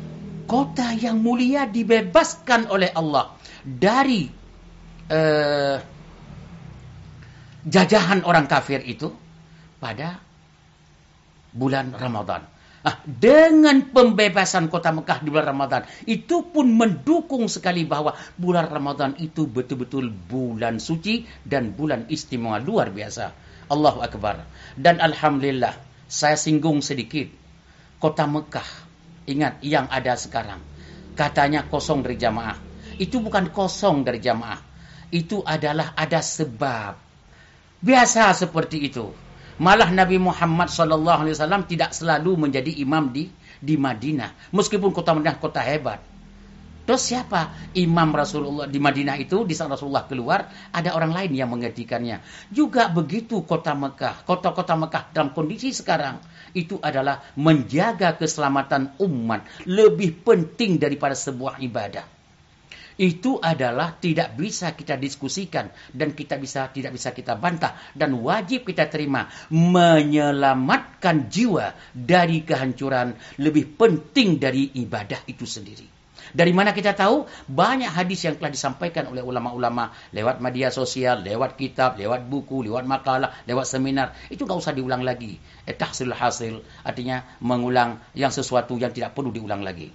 kota 0.48 0.92
yang 0.94 1.24
mulia 1.24 1.66
dibebaskan 1.70 2.68
oleh 2.68 2.92
Allah 2.92 3.36
dari 3.64 4.28
uh, 5.08 5.78
jajahan 7.64 8.28
orang 8.28 8.46
kafir 8.50 8.84
itu 8.84 9.12
pada 9.80 10.20
bulan 11.54 11.94
Ramadan. 11.94 12.50
Nah, 12.84 13.00
dengan 13.08 13.80
pembebasan 13.96 14.68
kota 14.68 14.92
Mekah 14.92 15.24
di 15.24 15.32
bulan 15.32 15.56
Ramadan, 15.56 15.88
itu 16.04 16.44
pun 16.52 16.68
mendukung 16.68 17.48
sekali 17.48 17.88
bahwa 17.88 18.12
bulan 18.36 18.68
Ramadan 18.68 19.16
itu 19.24 19.48
betul-betul 19.48 20.12
bulan 20.12 20.84
suci 20.84 21.24
dan 21.48 21.72
bulan 21.72 22.12
istimewa 22.12 22.60
luar 22.60 22.92
biasa. 22.92 23.32
Allahu 23.72 24.04
Akbar. 24.04 24.44
Dan 24.76 25.00
Alhamdulillah, 25.00 25.80
saya 26.12 26.36
singgung 26.36 26.84
sedikit. 26.84 27.32
Kota 28.04 28.28
Mekah, 28.28 28.68
ingat 29.32 29.64
yang 29.64 29.88
ada 29.88 30.20
sekarang. 30.20 30.60
Katanya 31.16 31.64
kosong 31.72 32.04
dari 32.04 32.20
jamaah. 32.20 32.60
Itu 33.00 33.24
bukan 33.24 33.48
kosong 33.56 34.04
dari 34.04 34.20
jamaah. 34.20 34.60
Itu 35.08 35.40
adalah 35.40 35.96
ada 35.96 36.20
sebab. 36.20 37.00
Biasa 37.80 38.36
seperti 38.36 38.92
itu. 38.92 39.23
Malah 39.62 39.94
Nabi 39.94 40.18
Muhammad 40.18 40.70
SAW 40.74 41.66
tidak 41.70 41.94
selalu 41.94 42.50
menjadi 42.50 42.74
imam 42.82 43.14
di 43.14 43.30
di 43.62 43.76
Madinah. 43.78 44.52
Meskipun 44.52 44.90
kota 44.90 45.14
Madinah 45.14 45.38
kota 45.38 45.62
hebat. 45.62 46.02
Terus 46.84 47.00
siapa 47.00 47.72
imam 47.80 48.12
Rasulullah 48.12 48.68
di 48.68 48.76
Madinah 48.76 49.16
itu 49.16 49.48
di 49.48 49.56
saat 49.56 49.72
Rasulullah 49.72 50.04
keluar 50.04 50.52
ada 50.76 50.92
orang 50.92 51.16
lain 51.16 51.32
yang 51.32 51.48
mengertikannya. 51.48 52.20
Juga 52.52 52.92
begitu 52.92 53.40
kota 53.48 53.72
Mekah, 53.72 54.28
kota-kota 54.28 54.76
Mekah 54.76 55.04
dalam 55.16 55.32
kondisi 55.32 55.72
sekarang 55.72 56.20
itu 56.52 56.76
adalah 56.84 57.24
menjaga 57.40 58.20
keselamatan 58.20 59.00
umat 59.00 59.48
lebih 59.64 60.28
penting 60.28 60.76
daripada 60.76 61.16
sebuah 61.16 61.64
ibadah 61.64 62.04
itu 62.98 63.42
adalah 63.42 63.98
tidak 63.98 64.38
bisa 64.38 64.78
kita 64.78 65.00
diskusikan 65.00 65.70
dan 65.94 66.14
kita 66.14 66.38
bisa 66.38 66.70
tidak 66.70 66.94
bisa 66.94 67.10
kita 67.14 67.34
bantah 67.38 67.74
dan 67.98 68.14
wajib 68.20 68.66
kita 68.68 68.90
terima 68.90 69.30
menyelamatkan 69.50 71.30
jiwa 71.30 71.74
dari 71.94 72.46
kehancuran 72.46 73.16
lebih 73.42 73.74
penting 73.78 74.38
dari 74.38 74.70
ibadah 74.78 75.26
itu 75.26 75.46
sendiri. 75.48 75.94
Dari 76.34 76.50
mana 76.50 76.72
kita 76.72 76.98
tahu? 76.98 77.30
Banyak 77.52 77.94
hadis 77.94 78.24
yang 78.26 78.40
telah 78.40 78.50
disampaikan 78.50 79.06
oleh 79.12 79.22
ulama-ulama 79.22 79.94
lewat 80.16 80.42
media 80.42 80.72
sosial, 80.74 81.22
lewat 81.22 81.60
kitab, 81.60 82.00
lewat 82.00 82.26
buku, 82.26 82.66
lewat 82.66 82.88
makalah, 82.88 83.44
lewat 83.44 83.70
seminar. 83.70 84.18
Itu 84.32 84.48
nggak 84.48 84.58
usah 84.58 84.74
diulang 84.74 85.04
lagi. 85.06 85.38
Eh, 85.68 85.76
tahsil 85.78 86.10
hasil 86.10 86.64
artinya 86.82 87.22
mengulang 87.44 88.02
yang 88.18 88.34
sesuatu 88.34 88.80
yang 88.80 88.90
tidak 88.90 89.14
perlu 89.14 89.30
diulang 89.30 89.62
lagi. 89.62 89.92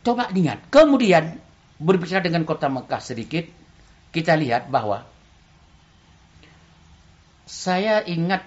Coba 0.00 0.32
ingat. 0.32 0.64
Kemudian 0.72 1.36
berbicara 1.76 2.24
dengan 2.24 2.48
kota 2.48 2.72
Mekah 2.72 3.00
sedikit, 3.00 3.44
kita 4.12 4.36
lihat 4.36 4.72
bahwa 4.72 5.04
saya 7.44 8.00
ingat 8.06 8.46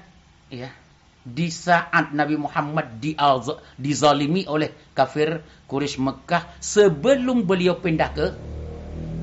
ya 0.50 0.72
di 1.24 1.48
saat 1.48 2.12
Nabi 2.12 2.36
Muhammad 2.36 3.00
dizalimi 3.80 4.44
oleh 4.44 4.76
kafir 4.92 5.44
Quraisy 5.72 6.00
Mekah 6.04 6.60
sebelum 6.60 7.48
beliau 7.48 7.80
pindah 7.80 8.10
ke 8.12 8.28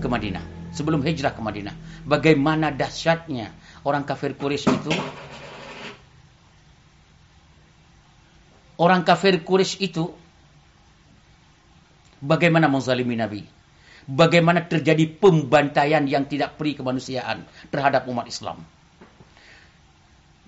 ke 0.00 0.06
Madinah, 0.08 0.72
sebelum 0.72 1.04
hijrah 1.04 1.37
ke 1.37 1.42
Madinah. 1.44 1.76
Bagaimana 2.08 2.72
dahsyatnya 2.72 3.52
orang 3.84 4.08
kafir 4.08 4.32
Quraisy 4.38 4.68
itu 4.70 4.92
Orang 8.80 9.04
kafir 9.04 9.44
Quraisy 9.44 9.92
itu 9.92 10.08
bagaimana 12.20 12.68
menzalimi 12.68 13.16
Nabi. 13.16 13.42
Bagaimana 14.10 14.64
terjadi 14.64 15.06
pembantaian 15.06 16.02
yang 16.08 16.25
tidak 16.25 16.56
peri 16.56 16.75
kemanusiaan 16.75 17.45
terhadap 17.68 18.08
umat 18.08 18.26
Islam. 18.26 18.64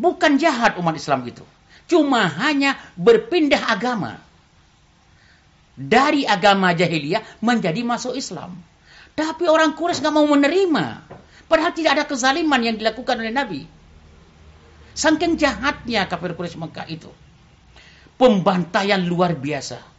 Bukan 0.00 0.40
jahat 0.40 0.80
umat 0.80 0.96
Islam 0.96 1.22
itu. 1.28 1.44
Cuma 1.86 2.26
hanya 2.26 2.80
berpindah 2.96 3.70
agama. 3.70 4.18
Dari 5.76 6.24
agama 6.24 6.72
jahiliyah 6.72 7.22
menjadi 7.44 7.84
masuk 7.84 8.16
Islam. 8.16 8.56
Tapi 9.12 9.44
orang 9.46 9.76
Quraisy 9.76 10.00
nggak 10.00 10.14
mau 10.16 10.24
menerima. 10.24 10.84
Padahal 11.46 11.72
tidak 11.76 12.00
ada 12.00 12.04
kezaliman 12.08 12.60
yang 12.64 12.80
dilakukan 12.80 13.20
oleh 13.20 13.30
Nabi. 13.30 13.62
Saking 14.96 15.36
jahatnya 15.36 16.08
kafir 16.08 16.32
Quraisy 16.32 16.56
Mekah 16.56 16.86
itu. 16.88 17.12
Pembantaian 18.16 19.00
luar 19.04 19.36
biasa. 19.36 19.91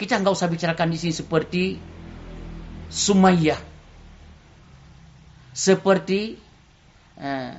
Kita 0.00 0.16
nggak 0.16 0.32
usah 0.32 0.48
bicarakan 0.48 0.88
di 0.88 0.96
sini 0.96 1.12
seperti 1.12 1.76
Sumayyah. 2.88 3.60
Seperti 5.52 6.40
uh, 7.20 7.54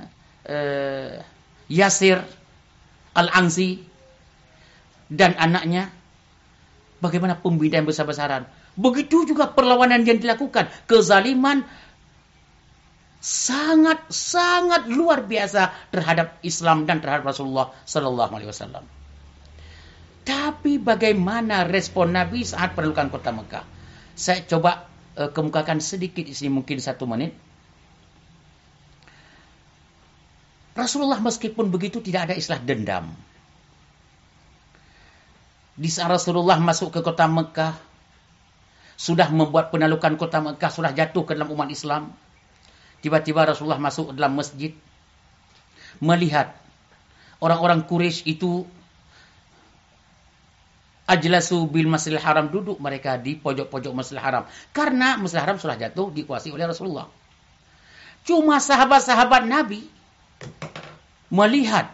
uh, 0.50 1.14
Yasir 1.70 2.18
Al-Angsi 3.14 3.78
dan 5.06 5.38
anaknya. 5.38 5.94
Bagaimana 6.98 7.38
pembinaan 7.38 7.86
besar-besaran. 7.86 8.42
Begitu 8.74 9.22
juga 9.22 9.46
perlawanan 9.46 10.02
yang 10.02 10.18
dilakukan. 10.18 10.66
Kezaliman 10.90 11.62
sangat-sangat 13.22 14.90
luar 14.90 15.22
biasa 15.22 15.70
terhadap 15.94 16.42
Islam 16.42 16.90
dan 16.90 16.98
terhadap 16.98 17.30
Rasulullah 17.30 17.70
Sallallahu 17.86 18.34
Alaihi 18.34 18.50
Wasallam. 18.50 19.01
Tapi 20.22 20.78
bagaimana 20.78 21.66
respon 21.66 22.14
Nabi 22.14 22.46
saat 22.46 22.78
perlukan 22.78 23.10
kota 23.10 23.34
Mekah? 23.34 23.64
Saya 24.14 24.46
coba 24.46 24.86
uh, 25.18 25.30
kemukakan 25.34 25.82
sedikit 25.82 26.22
di 26.22 26.34
sini 26.34 26.50
mungkin 26.54 26.78
satu 26.78 27.10
menit. 27.10 27.34
Rasulullah 30.72 31.20
meskipun 31.20 31.68
begitu 31.68 32.00
tidak 32.00 32.30
ada 32.30 32.34
istilah 32.38 32.62
dendam. 32.62 33.12
Di 35.74 35.88
saat 35.90 36.08
Rasulullah 36.08 36.56
masuk 36.62 36.94
ke 36.94 37.00
kota 37.02 37.26
Mekah, 37.26 37.76
sudah 38.96 39.28
membuat 39.34 39.74
penaklukan 39.74 40.14
kota 40.14 40.38
Mekah, 40.38 40.70
sudah 40.70 40.94
jatuh 40.94 41.26
ke 41.26 41.34
dalam 41.34 41.50
umat 41.50 41.66
Islam. 41.68 42.14
Tiba-tiba 43.02 43.42
Rasulullah 43.42 43.82
masuk 43.82 44.14
dalam 44.14 44.38
masjid, 44.38 44.70
melihat 45.98 46.54
orang-orang 47.42 47.82
Quraisy 47.82 48.38
itu 48.38 48.62
ajlasu 51.06 51.66
bil 51.66 51.90
Masjidil 51.90 52.22
Haram 52.22 52.48
duduk 52.48 52.78
mereka 52.78 53.18
di 53.18 53.34
pojok-pojok 53.34 53.92
Masjidil 53.92 54.22
Haram 54.22 54.44
karena 54.70 55.18
Masjidil 55.18 55.42
Haram 55.42 55.58
sudah 55.58 55.76
jatuh 55.78 56.14
dikuasai 56.14 56.54
oleh 56.54 56.66
Rasulullah. 56.70 57.10
Cuma 58.22 58.62
sahabat-sahabat 58.62 59.50
Nabi 59.50 59.82
melihat 61.32 61.90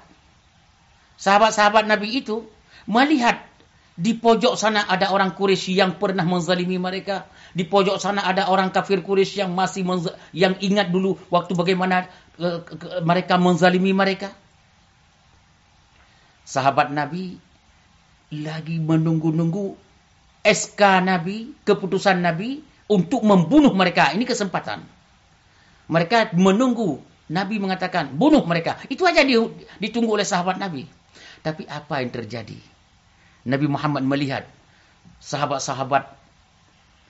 sahabat-sahabat 1.16 1.88
Nabi 1.88 2.20
itu 2.20 2.44
melihat 2.84 3.48
di 3.98 4.14
pojok 4.14 4.54
sana 4.54 4.86
ada 4.86 5.10
orang 5.10 5.34
Quraisy 5.34 5.74
yang 5.74 5.98
pernah 5.98 6.22
menzalimi 6.22 6.78
mereka. 6.78 7.26
Di 7.50 7.66
pojok 7.66 7.98
sana 7.98 8.22
ada 8.22 8.46
orang 8.46 8.70
kafir 8.70 9.02
Quraisy 9.02 9.42
yang 9.42 9.50
masih 9.50 9.82
yang 10.30 10.54
ingat 10.62 10.94
dulu 10.94 11.18
waktu 11.34 11.58
bagaimana 11.58 12.06
uh, 12.38 12.62
mereka 13.02 13.34
menzalimi 13.42 13.90
mereka. 13.90 14.30
Sahabat 16.46 16.94
Nabi 16.94 17.47
lagi 18.28 18.76
menunggu-nunggu 18.76 19.76
SK 20.44 20.80
Nabi, 21.04 21.52
keputusan 21.64 22.20
Nabi 22.20 22.60
untuk 22.88 23.24
membunuh 23.24 23.72
mereka. 23.72 24.12
Ini 24.12 24.24
kesempatan. 24.24 24.84
Mereka 25.88 26.36
menunggu. 26.36 27.00
Nabi 27.28 27.60
mengatakan, 27.60 28.16
bunuh 28.16 28.40
mereka. 28.48 28.80
Itu 28.88 29.04
aja 29.04 29.20
ditunggu 29.80 30.16
oleh 30.16 30.24
sahabat 30.24 30.56
Nabi. 30.56 30.88
Tapi 31.44 31.68
apa 31.68 32.00
yang 32.00 32.08
terjadi? 32.12 32.56
Nabi 33.48 33.66
Muhammad 33.68 34.04
melihat 34.04 34.48
sahabat-sahabat 35.20 36.18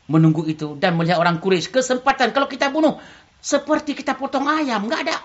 menunggu 0.08 0.48
itu 0.48 0.74
dan 0.80 0.96
melihat 0.96 1.20
orang 1.20 1.38
Quraisy 1.38 1.68
kesempatan 1.68 2.32
kalau 2.32 2.48
kita 2.48 2.72
bunuh 2.72 2.96
seperti 3.44 3.92
kita 3.92 4.16
potong 4.16 4.48
ayam 4.48 4.88
nggak 4.88 5.00
ada 5.04 5.16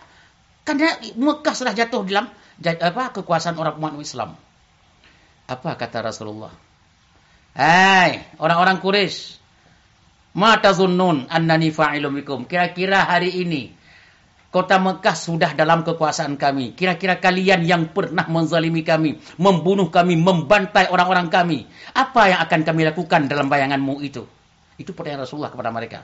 karena 0.68 1.00
Mekah 1.16 1.56
sudah 1.56 1.72
jatuh 1.72 2.04
dalam 2.04 2.28
apa 2.60 3.04
kekuasaan 3.16 3.56
orang 3.56 3.80
umat 3.80 3.96
Islam 4.04 4.36
apa 5.48 5.70
kata 5.76 6.00
Rasulullah? 6.06 6.54
Hai, 7.54 8.38
orang-orang 8.42 8.82
Quraisy. 8.82 9.44
Mata 10.34 10.74
zunnun 10.74 11.30
annani 11.30 11.70
fa'ilum. 11.70 12.18
Kira-kira 12.50 13.06
hari 13.06 13.30
ini 13.46 13.70
kota 14.50 14.82
Mekah 14.82 15.14
sudah 15.14 15.54
dalam 15.54 15.86
kekuasaan 15.86 16.38
kami. 16.42 16.74
Kira-kira 16.74 17.22
kalian 17.22 17.62
yang 17.66 17.94
pernah 17.94 18.26
menzalimi 18.26 18.82
kami, 18.82 19.22
membunuh 19.38 19.94
kami, 19.94 20.18
membantai 20.18 20.90
orang-orang 20.90 21.30
kami, 21.30 21.70
apa 21.94 22.34
yang 22.34 22.40
akan 22.46 22.62
kami 22.66 22.82
lakukan 22.86 23.30
dalam 23.30 23.46
bayanganmu 23.50 24.02
itu? 24.02 24.26
Itu 24.78 24.98
pertanyaan 24.98 25.30
Rasulullah 25.30 25.54
kepada 25.54 25.70
mereka. 25.70 26.02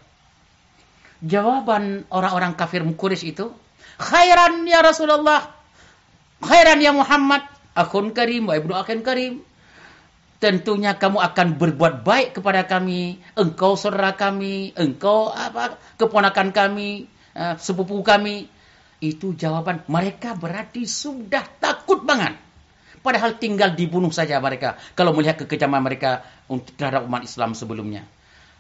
Jawaban 1.26 2.06
orang-orang 2.14 2.54
kafir 2.54 2.86
Quraisy 2.86 3.34
itu, 3.34 3.50
khairan 3.98 4.66
ya 4.70 4.86
Rasulullah. 4.86 5.58
Khairan 6.40 6.80
ya 6.80 6.94
Muhammad 6.96 7.59
akhun 7.80 8.12
karim 8.12 8.52
wa 8.52 8.60
ibnu 8.60 8.76
akhin 8.76 9.00
karim. 9.00 9.48
tentunya 10.40 10.96
kamu 10.96 11.20
akan 11.20 11.60
berbuat 11.60 12.08
baik 12.08 12.40
kepada 12.40 12.64
kami, 12.64 13.20
engkau 13.36 13.76
saudara 13.76 14.16
kami, 14.16 14.72
engkau 14.72 15.36
apa 15.36 15.76
keponakan 16.00 16.56
kami, 16.56 17.12
uh, 17.36 17.60
sepupu 17.60 18.00
kami. 18.00 18.48
Itu 19.04 19.36
jawaban 19.36 19.84
mereka 19.92 20.40
berarti 20.40 20.88
sudah 20.88 21.44
takut 21.60 22.08
banget. 22.08 22.40
Padahal 23.00 23.36
tinggal 23.36 23.76
dibunuh 23.76 24.12
saja 24.12 24.40
mereka 24.40 24.76
kalau 24.96 25.16
melihat 25.16 25.44
kekejaman 25.44 25.80
mereka 25.80 26.24
untuk 26.52 26.76
terhadap 26.76 27.08
umat 27.08 27.24
Islam 27.24 27.56
sebelumnya. 27.56 28.04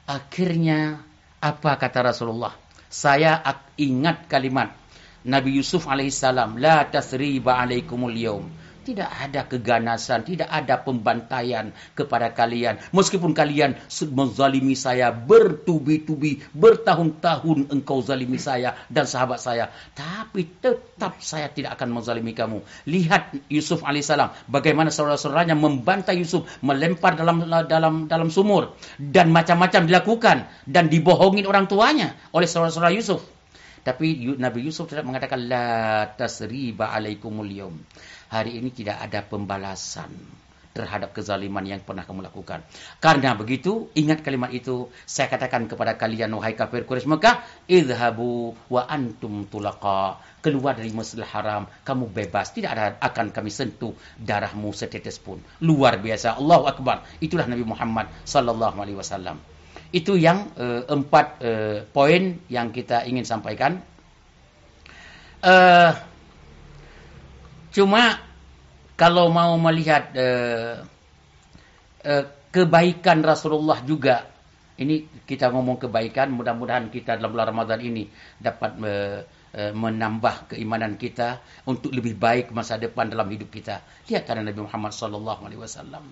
Akhirnya 0.03 0.99
apa 1.39 1.79
kata 1.79 2.11
Rasulullah? 2.11 2.55
Saya 2.87 3.39
ingat 3.79 4.27
kalimat 4.27 4.75
Nabi 5.27 5.59
Yusuf 5.59 5.87
alaihissalam, 5.87 6.59
la 6.59 6.87
tasriba 6.87 7.59
alaikumul 7.59 8.15
yaum 8.15 8.47
tidak 8.83 9.09
ada 9.09 9.45
keganasan, 9.45 10.25
tidak 10.25 10.49
ada 10.49 10.79
pembantaian 10.81 11.71
kepada 11.93 12.31
kalian. 12.31 12.79
Meskipun 12.95 13.35
kalian 13.35 13.77
menzalimi 14.11 14.73
saya 14.73 15.11
bertubi-tubi, 15.11 16.41
bertahun-tahun 16.55 17.69
engkau 17.69 17.99
zalimi 18.01 18.39
saya 18.41 18.75
dan 18.87 19.05
sahabat 19.05 19.39
saya. 19.39 19.69
Tapi 19.93 20.47
tetap 20.59 21.19
saya 21.19 21.51
tidak 21.51 21.79
akan 21.79 21.99
menzalimi 21.99 22.31
kamu. 22.31 22.63
Lihat 22.87 23.51
Yusuf 23.51 23.83
alaihissalam, 23.85 24.49
bagaimana 24.49 24.89
saudara-saudaranya 24.89 25.55
membantai 25.55 26.19
Yusuf, 26.19 26.47
melempar 26.63 27.15
dalam 27.19 27.45
dalam 27.67 27.93
dalam 28.07 28.29
sumur 28.31 28.75
dan 28.97 29.29
macam-macam 29.29 29.85
dilakukan 29.85 30.37
dan 30.65 30.87
dibohongin 30.87 31.45
orang 31.45 31.69
tuanya 31.69 32.15
oleh 32.31 32.47
saudara-saudara 32.49 32.95
Yusuf. 32.95 33.21
Tapi 33.79 34.35
Nabi 34.35 34.67
Yusuf 34.67 34.91
tidak 34.91 35.07
mengatakan 35.07 35.47
la 35.47 36.03
tasriba 36.13 36.91
alaikumul 36.91 37.47
yawm 37.47 37.79
hari 38.29 38.61
ini 38.61 38.69
tidak 38.69 39.01
ada 39.01 39.25
pembalasan 39.25 40.09
terhadap 40.69 41.11
kezaliman 41.11 41.65
yang 41.65 41.81
pernah 41.83 42.05
kamu 42.05 42.29
lakukan. 42.29 42.63
Karena 43.01 43.35
begitu, 43.35 43.89
ingat 43.97 44.23
kalimat 44.23 44.53
itu, 44.53 44.87
saya 45.03 45.27
katakan 45.27 45.67
kepada 45.67 45.97
kalian, 45.99 46.31
wahai 46.37 46.55
kafir 46.55 46.87
Quraisy 46.87 47.09
Mekah, 47.09 47.43
idhabu 47.67 48.55
wa 48.69 48.87
antum 48.87 49.43
tulaqa. 49.49 50.21
Keluar 50.39 50.79
dari 50.79 50.95
Masjidil 50.95 51.27
Haram, 51.27 51.67
kamu 51.83 52.07
bebas. 52.15 52.55
Tidak 52.55 52.71
ada 52.71 52.95
akan 53.03 53.35
kami 53.35 53.51
sentuh 53.51 53.91
darahmu 54.15 54.71
setetes 54.71 55.19
pun. 55.19 55.43
Luar 55.59 55.99
biasa. 55.99 56.39
Allahu 56.39 56.63
Akbar. 56.63 57.03
Itulah 57.19 57.43
Nabi 57.43 57.67
Muhammad 57.67 58.07
sallallahu 58.23 58.79
alaihi 58.79 58.95
wasallam. 58.95 59.35
Itu 59.91 60.15
yang 60.15 60.53
uh, 60.55 60.87
empat 60.87 61.25
uh, 61.43 61.77
poin 61.91 62.39
yang 62.47 62.71
kita 62.71 63.03
ingin 63.03 63.27
sampaikan. 63.27 63.83
Uh, 65.43 65.91
Cuma 67.79 68.19
kalau 68.99 69.31
mau 69.31 69.55
melihat 69.55 70.11
uh, 70.11 70.83
uh, 72.03 72.23
kebaikan 72.51 73.23
Rasulullah 73.23 73.79
juga, 73.87 74.27
ini 74.75 75.07
kita 75.23 75.47
ngomong 75.47 75.79
kebaikan, 75.87 76.27
mudah-mudahan 76.35 76.91
kita 76.91 77.15
dalam 77.15 77.31
bulan 77.31 77.55
Ramadan 77.55 77.79
ini 77.79 78.11
dapat 78.35 78.71
uh, 78.83 79.19
uh, 79.55 79.71
menambah 79.71 80.51
keimanan 80.51 80.99
kita 80.99 81.39
untuk 81.63 81.95
lebih 81.95 82.19
baik 82.19 82.51
masa 82.51 82.75
depan 82.75 83.07
dalam 83.07 83.31
hidup 83.31 83.47
kita. 83.47 83.79
Lihat 84.11 84.27
karena 84.27 84.51
Nabi 84.51 84.59
Muhammad 84.59 84.91
sallallahu 84.91 85.47
alaihi 85.47 85.63
wasallam 85.63 86.03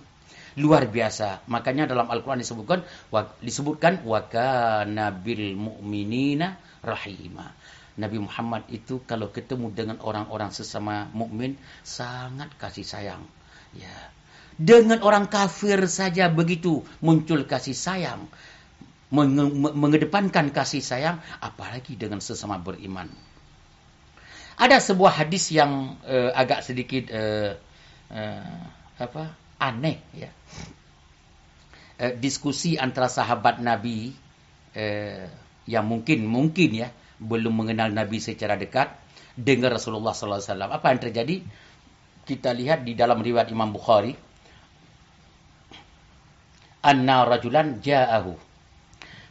luar 0.56 0.88
biasa. 0.88 1.44
Makanya 1.52 1.84
dalam 1.84 2.08
Al-Qur'an 2.08 2.40
disebutkan 2.40 2.80
disebutkan 3.44 4.08
wa 4.08 4.24
kana 4.24 5.12
bil 5.12 5.52
mu'minina 5.52 6.56
rahima. 6.80 7.52
Nabi 7.98 8.22
Muhammad 8.22 8.70
itu 8.70 9.02
kalau 9.02 9.34
ketemu 9.34 9.74
dengan 9.74 9.98
orang-orang 9.98 10.54
sesama 10.54 11.10
mukmin 11.10 11.58
sangat 11.82 12.54
kasih 12.54 12.86
sayang. 12.86 13.26
Ya. 13.74 13.90
Dengan 14.54 15.02
orang 15.02 15.26
kafir 15.26 15.82
saja 15.90 16.30
begitu 16.30 16.86
muncul 17.02 17.44
kasih 17.44 17.74
sayang. 17.74 18.30
mengedepankan 19.08 20.52
kasih 20.52 20.84
sayang 20.84 21.24
apalagi 21.40 21.96
dengan 21.96 22.20
sesama 22.20 22.60
beriman. 22.60 23.08
Ada 24.60 24.84
sebuah 24.84 25.24
hadis 25.24 25.48
yang 25.48 25.96
uh, 26.04 26.30
agak 26.36 26.60
sedikit 26.60 27.08
uh, 27.08 27.56
uh, 28.12 28.62
apa? 29.00 29.32
aneh 29.58 29.98
ya. 30.12 30.30
Uh, 31.98 32.14
diskusi 32.20 32.76
antara 32.76 33.08
sahabat 33.08 33.64
Nabi 33.64 34.12
uh, 34.76 35.24
yang 35.64 35.88
mungkin 35.88 36.28
mungkin 36.28 36.84
ya 36.84 36.92
belum 37.18 37.54
mengenal 37.54 37.90
Nabi 37.90 38.22
secara 38.22 38.54
dekat 38.54 38.94
dengan 39.34 39.74
Rasulullah 39.74 40.14
wasallam. 40.14 40.70
Apa 40.70 40.94
yang 40.94 41.00
terjadi? 41.02 41.36
Kita 42.26 42.50
lihat 42.54 42.82
di 42.82 42.98
dalam 42.98 43.22
riwayat 43.22 43.50
Imam 43.50 43.70
Bukhari. 43.70 44.14
Anna 46.78 47.26
rajulan 47.26 47.82
ja'ahu 47.82 48.38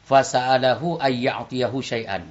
fasa'alahu 0.08 1.00
ayya'tiyahu 1.00 1.78
syai'an. 1.84 2.24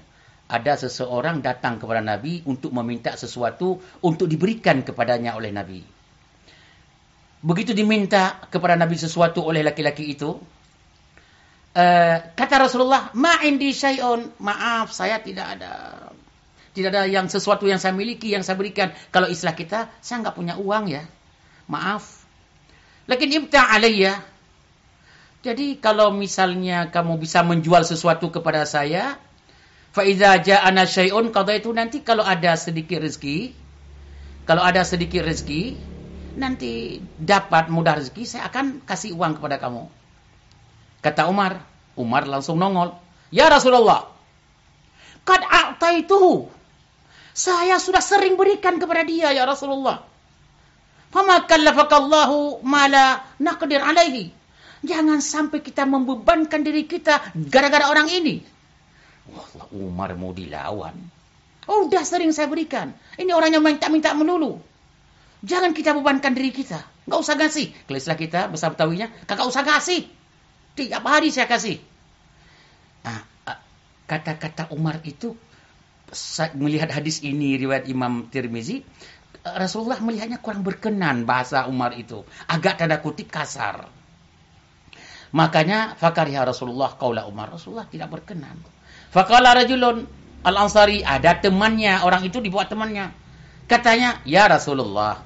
Ada 0.46 0.86
seseorang 0.86 1.42
datang 1.42 1.76
kepada 1.82 1.98
Nabi 2.00 2.40
untuk 2.46 2.70
meminta 2.70 3.12
sesuatu 3.18 3.82
untuk 4.00 4.30
diberikan 4.30 4.86
kepadanya 4.86 5.34
oleh 5.34 5.50
Nabi. 5.50 5.82
Begitu 7.42 7.74
diminta 7.76 8.40
kepada 8.48 8.78
Nabi 8.78 8.96
sesuatu 8.96 9.42
oleh 9.42 9.60
laki-laki 9.66 10.06
itu, 10.06 10.38
Uh, 11.76 12.32
kata 12.32 12.64
Rasulullah, 12.64 13.12
ma'indi 13.12 13.68
syai'un. 13.76 14.32
Maaf, 14.40 14.96
saya 14.96 15.20
tidak 15.20 15.60
ada 15.60 15.72
tidak 16.76 16.92
ada 16.92 17.02
yang 17.08 17.28
sesuatu 17.28 17.64
yang 17.64 17.80
saya 17.80 17.96
miliki 17.96 18.36
yang 18.36 18.44
saya 18.44 18.56
berikan. 18.60 18.92
Kalau 19.08 19.28
istilah 19.32 19.56
kita, 19.56 19.88
saya 20.04 20.24
nggak 20.24 20.36
punya 20.36 20.60
uang 20.60 20.92
ya. 20.92 21.08
Maaf. 21.72 22.24
Lakin 23.08 23.28
ibta 23.32 23.72
alayya. 23.72 24.20
Jadi 25.40 25.80
kalau 25.80 26.12
misalnya 26.12 26.92
kamu 26.92 27.16
bisa 27.16 27.40
menjual 27.40 27.80
sesuatu 27.84 28.28
kepada 28.28 28.68
saya, 28.68 29.16
fa 29.96 30.04
idza 30.04 30.36
ja'ana 30.36 30.84
syai'un 30.84 31.32
itu 31.32 31.70
nanti 31.72 32.04
kalau 32.04 32.24
ada 32.28 32.52
sedikit 32.60 33.00
rezeki, 33.00 33.56
kalau 34.44 34.60
ada 34.60 34.84
sedikit 34.84 35.24
rezeki, 35.24 35.80
nanti 36.36 37.00
dapat 37.16 37.72
mudah 37.72 38.04
rezeki, 38.04 38.28
saya 38.28 38.52
akan 38.52 38.84
kasih 38.84 39.16
uang 39.16 39.40
kepada 39.40 39.56
kamu. 39.56 39.95
Kata 41.06 41.30
Umar. 41.30 41.62
Umar 41.94 42.26
langsung 42.26 42.58
nongol. 42.58 42.90
Ya 43.30 43.46
Rasulullah. 43.46 44.10
Kad 45.22 45.38
a'taituhu. 45.38 46.50
Saya 47.30 47.78
sudah 47.78 48.02
sering 48.02 48.34
berikan 48.34 48.82
kepada 48.82 49.06
dia 49.06 49.30
ya 49.30 49.46
Rasulullah. 49.46 50.02
Fama 51.14 51.46
kallafakallahu 51.46 52.66
mala 52.66 53.22
naqdir 53.38 53.78
alaihi. 53.78 54.34
Jangan 54.82 55.22
sampai 55.22 55.62
kita 55.62 55.86
membebankan 55.86 56.66
diri 56.66 56.90
kita 56.90 57.22
gara-gara 57.38 57.86
orang 57.86 58.10
ini. 58.10 58.42
Wah, 59.30 59.46
Umar 59.78 60.10
mau 60.18 60.34
dilawan. 60.34 60.94
Oh, 61.70 61.86
udah 61.86 62.02
sering 62.02 62.34
saya 62.34 62.50
berikan. 62.50 62.94
Ini 63.14 63.30
orang 63.30 63.54
yang 63.54 63.62
minta-minta 63.62 64.10
melulu. 64.14 64.58
Jangan 65.46 65.70
kita 65.70 65.94
bebankan 65.94 66.34
diri 66.34 66.50
kita. 66.50 66.82
Enggak 67.06 67.18
usah 67.22 67.34
ngasih. 67.38 67.66
Kalau 67.86 67.98
istilah 67.98 68.18
kita, 68.18 68.40
besar 68.50 68.74
betawinya, 68.74 69.06
kakak 69.26 69.46
usah 69.46 69.62
ngasih. 69.62 70.15
Tiap 70.76 71.04
hari 71.04 71.32
saya 71.32 71.48
kasih. 71.48 71.80
Nah, 73.02 73.24
kata-kata 74.04 74.68
Umar 74.76 75.00
itu 75.08 75.32
melihat 76.54 76.92
hadis 76.94 77.24
ini 77.24 77.58
riwayat 77.58 77.90
Imam 77.90 78.30
Tirmizi 78.30 78.84
Rasulullah 79.54 80.02
melihatnya 80.02 80.42
kurang 80.42 80.66
berkenan 80.66 81.22
bahasa 81.22 81.70
Umar 81.70 81.94
itu. 81.94 82.26
Agak 82.50 82.82
tanda 82.82 82.98
kutip 82.98 83.30
kasar. 83.30 83.86
Makanya 85.30 85.94
fakariha 85.94 86.42
Rasulullah 86.42 86.98
kaula 86.98 87.30
Umar. 87.30 87.54
Rasulullah 87.54 87.86
tidak 87.86 88.10
berkenan. 88.10 88.58
Fakala 89.14 89.54
rajulun 89.54 90.02
al 90.42 90.56
ansari 90.58 91.06
ada 91.06 91.38
temannya 91.38 92.02
orang 92.02 92.26
itu 92.26 92.42
dibuat 92.42 92.66
temannya. 92.66 93.14
Katanya 93.70 94.22
ya 94.26 94.50
Rasulullah 94.50 95.22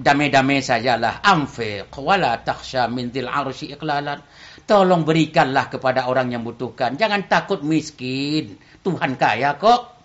damai-damai 0.00 0.64
sajalah 0.64 1.20
amfiq 1.20 1.92
wala 2.00 2.40
takhsha 2.40 2.88
min 2.88 3.12
dil 3.12 3.28
arshi 3.28 3.76
iqlalan 3.76 4.24
Tolong 4.70 5.02
berikanlah 5.02 5.66
kepada 5.66 6.06
orang 6.06 6.30
yang 6.30 6.46
butuhkan. 6.46 6.94
Jangan 6.94 7.26
takut 7.26 7.66
miskin. 7.66 8.54
Tuhan 8.86 9.18
kaya 9.18 9.58
kok. 9.58 9.98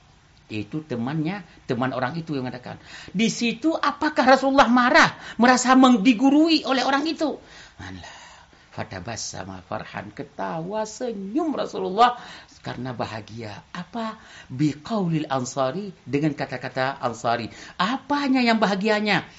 Itu 0.49 0.81
temannya, 0.81 1.45
teman 1.69 1.93
orang 1.93 2.17
itu 2.17 2.33
yang 2.33 2.49
mengatakan. 2.49 2.81
Di 3.13 3.29
situ 3.29 3.77
apakah 3.77 4.25
Rasulullah 4.25 4.65
marah? 4.65 5.21
Merasa 5.37 5.77
digurui 6.01 6.65
oleh 6.65 6.81
orang 6.81 7.05
itu? 7.05 7.37
Allah. 7.77 9.13
sama 9.21 9.61
farhan. 9.69 10.09
Ketawa, 10.09 10.81
senyum 10.89 11.53
Rasulullah. 11.53 12.17
Karena 12.65 12.89
bahagia. 12.89 13.61
Apa? 13.69 14.17
Biqaulil 14.49 15.29
ansari. 15.29 15.93
Dengan 16.09 16.33
kata-kata 16.33 16.97
ansari. 17.05 17.53
Apanya 17.77 18.41
yang 18.41 18.57
bahagianya? 18.57 19.29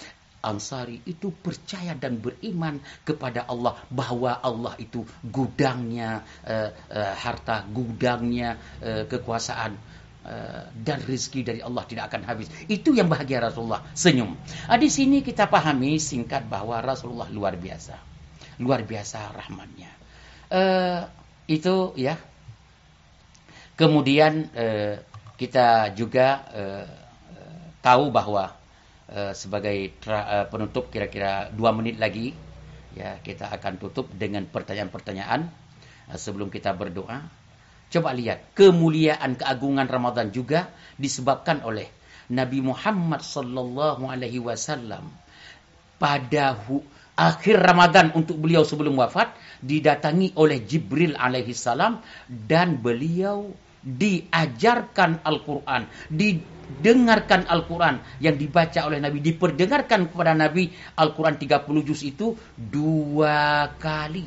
Ansari 0.47 1.03
itu 1.11 1.35
percaya 1.35 1.99
dan 1.99 2.23
beriman 2.23 2.79
kepada 3.03 3.51
Allah 3.51 3.75
bahwa 3.91 4.39
Allah 4.39 4.79
itu 4.79 5.03
gudangnya 5.27 6.23
uh, 6.47 6.71
uh, 6.71 7.15
harta, 7.19 7.67
gudangnya 7.67 8.55
uh, 8.79 9.05
kekuasaan 9.11 9.99
dan 10.83 10.99
rezeki 11.07 11.47
dari 11.47 11.61
Allah 11.63 11.87
tidak 11.87 12.11
akan 12.11 12.27
habis. 12.27 12.51
Itu 12.67 12.99
yang 12.99 13.07
bahagia 13.07 13.39
Rasulullah 13.39 13.87
senyum. 13.95 14.35
Uh, 14.67 14.75
di 14.75 14.91
sini 14.91 15.23
kita 15.23 15.47
pahami 15.47 16.03
singkat 16.03 16.51
bahwa 16.51 16.83
Rasulullah 16.83 17.31
luar 17.31 17.55
biasa. 17.55 17.95
luar 18.59 18.83
biasa 18.89 19.33
rahmatnya. 19.37 19.91
Uh, 20.49 21.03
itu 21.47 21.93
ya. 21.99 22.17
Kemudian 23.77 24.49
uh, 24.57 24.97
kita 25.37 25.93
juga 25.93 26.43
uh, 26.51 26.87
tahu 27.85 28.09
bahwa 28.09 28.57
uh, 29.11 29.33
sebagai 29.35 29.95
uh, 30.07 30.47
penutup 30.51 30.91
kira-kira 30.91 31.51
dua 31.53 31.71
menit 31.75 31.99
lagi 32.01 32.33
ya 32.97 33.21
kita 33.21 33.53
akan 33.53 33.77
tutup 33.77 34.09
dengan 34.15 34.49
pertanyaan-pertanyaan 34.49 35.47
uh, 36.11 36.19
sebelum 36.19 36.49
kita 36.49 36.73
berdoa. 36.73 37.23
Coba 37.87 38.11
lihat 38.11 38.51
kemuliaan 38.59 39.39
keagungan 39.39 39.87
Ramadan 39.87 40.35
juga 40.35 40.75
disebabkan 40.99 41.63
oleh 41.63 41.87
Nabi 42.35 42.59
Muhammad 42.59 43.23
sallallahu 43.23 44.11
alaihi 44.11 44.43
wasallam 44.43 45.07
pada 46.03 46.59
akhir 47.17 47.57
Ramadan 47.57 48.13
untuk 48.19 48.43
beliau 48.43 48.67
sebelum 48.67 48.99
wafat 48.99 49.33
didatangi 49.63 50.35
oleh 50.37 50.67
Jibril 50.67 51.15
alaihi 51.15 51.55
salam 51.55 52.03
dan 52.27 52.83
beliau 52.83 53.55
diajarkan 53.87 55.23
Al-Qur'an, 55.23 55.87
didengarkan 56.67 57.47
Al-Qur'an 57.47 58.03
yang 58.19 58.35
dibaca 58.35 58.83
oleh 58.87 58.99
Nabi, 58.99 59.23
diperdengarkan 59.23 60.11
kepada 60.11 60.35
Nabi 60.35 60.71
Al-Qur'an 60.99 61.39
30 61.39 61.87
juz 61.87 62.01
itu 62.03 62.35
dua 62.55 63.71
kali. 63.79 64.27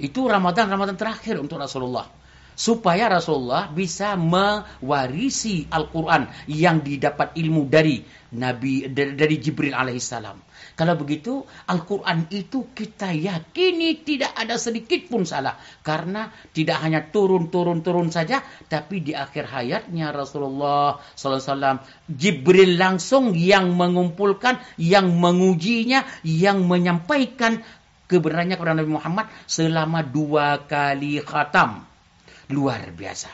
Itu 0.00 0.24
Ramadan 0.24 0.70
Ramadan 0.70 0.96
terakhir 0.96 1.36
untuk 1.36 1.60
Rasulullah 1.60 2.19
supaya 2.60 3.08
Rasulullah 3.08 3.72
bisa 3.72 4.20
mewarisi 4.20 5.64
Al-Quran 5.72 6.28
yang 6.52 6.84
didapat 6.84 7.32
ilmu 7.40 7.64
dari 7.72 8.04
Nabi 8.36 8.92
dari 8.92 9.36
Jibril 9.40 9.72
alaihissalam. 9.72 10.36
Kalau 10.76 10.94
begitu 11.00 11.40
Al-Quran 11.66 12.28
itu 12.28 12.68
kita 12.76 13.16
yakini 13.16 14.04
tidak 14.04 14.36
ada 14.36 14.60
sedikit 14.60 15.08
pun 15.08 15.24
salah 15.24 15.56
karena 15.80 16.28
tidak 16.52 16.84
hanya 16.84 17.00
turun-turun-turun 17.08 18.12
saja, 18.12 18.44
tapi 18.68 19.00
di 19.00 19.16
akhir 19.16 19.48
hayatnya 19.50 20.12
Rasulullah 20.12 21.00
SAW 21.16 21.80
Jibril 22.06 22.76
langsung 22.76 23.32
yang 23.32 23.72
mengumpulkan, 23.72 24.60
yang 24.76 25.16
mengujinya, 25.16 26.04
yang 26.28 26.68
menyampaikan 26.68 27.64
kebenarannya 28.04 28.54
kepada 28.60 28.76
Nabi 28.76 28.90
Muhammad 28.94 29.26
selama 29.48 30.04
dua 30.04 30.68
kali 30.68 31.24
khatam. 31.24 31.89
Luar 32.50 32.90
biasa. 32.90 33.30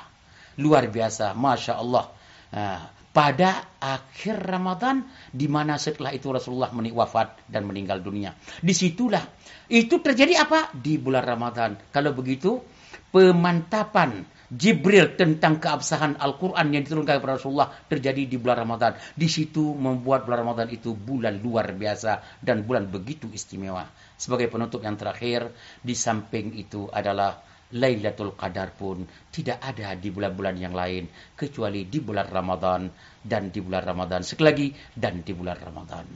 Luar 0.60 0.86
biasa. 0.92 1.32
Masya 1.32 1.74
Allah. 1.80 2.04
Nah, 2.52 2.80
pada 3.16 3.80
akhir 3.80 4.44
Ramadan, 4.44 5.08
di 5.32 5.48
mana 5.48 5.80
setelah 5.80 6.12
itu 6.12 6.28
Rasulullah 6.28 6.68
wafat 6.68 7.48
dan 7.48 7.64
meninggal 7.64 8.04
dunia. 8.04 8.36
Di 8.60 8.76
situlah. 8.76 9.24
Itu 9.72 10.04
terjadi 10.04 10.44
apa? 10.44 10.68
Di 10.76 11.00
bulan 11.00 11.24
Ramadan. 11.24 11.80
Kalau 11.88 12.12
begitu, 12.12 12.60
pemantapan 13.08 14.36
Jibril 14.46 15.18
tentang 15.18 15.58
keabsahan 15.58 16.22
Al-Quran 16.22 16.70
yang 16.70 16.86
diturunkan 16.86 17.18
kepada 17.18 17.34
Rasulullah 17.34 17.72
terjadi 17.90 18.30
di 18.30 18.36
bulan 18.38 18.62
Ramadan. 18.62 18.94
Di 19.16 19.26
situ 19.26 19.74
membuat 19.74 20.22
bulan 20.22 20.46
Ramadan 20.46 20.70
itu 20.70 20.94
bulan 20.94 21.42
luar 21.42 21.74
biasa 21.74 22.22
dan 22.38 22.62
bulan 22.62 22.86
begitu 22.86 23.26
istimewa. 23.32 23.90
Sebagai 24.14 24.46
penutup 24.46 24.86
yang 24.86 24.94
terakhir, 24.94 25.50
di 25.82 25.98
samping 25.98 26.54
itu 26.54 26.86
adalah 26.94 27.42
Lailatul 27.74 28.38
Qadar 28.38 28.70
pun 28.70 29.02
tidak 29.34 29.58
ada 29.58 29.98
di 29.98 30.14
bulan-bulan 30.14 30.54
yang 30.54 30.70
lain 30.70 31.10
kecuali 31.34 31.90
di 31.90 31.98
bulan 31.98 32.30
Ramadan 32.30 32.86
dan 33.26 33.50
di 33.50 33.58
bulan 33.58 33.82
Ramadan 33.82 34.22
sekali 34.22 34.46
lagi 34.46 34.68
dan 34.94 35.26
di 35.26 35.32
bulan 35.34 35.58
Ramadan. 35.58 36.06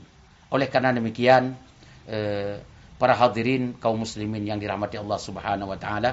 Oleh 0.55 0.71
karena 0.71 0.95
demikian 0.95 1.51
eh, 2.07 2.55
para 2.95 3.19
hadirin 3.19 3.75
kaum 3.75 3.99
muslimin 3.99 4.47
yang 4.47 4.63
dirahmati 4.63 4.95
Allah 4.95 5.19
Subhanahu 5.19 5.75
wa 5.75 5.79
taala 5.79 6.11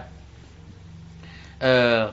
eh, 1.62 2.06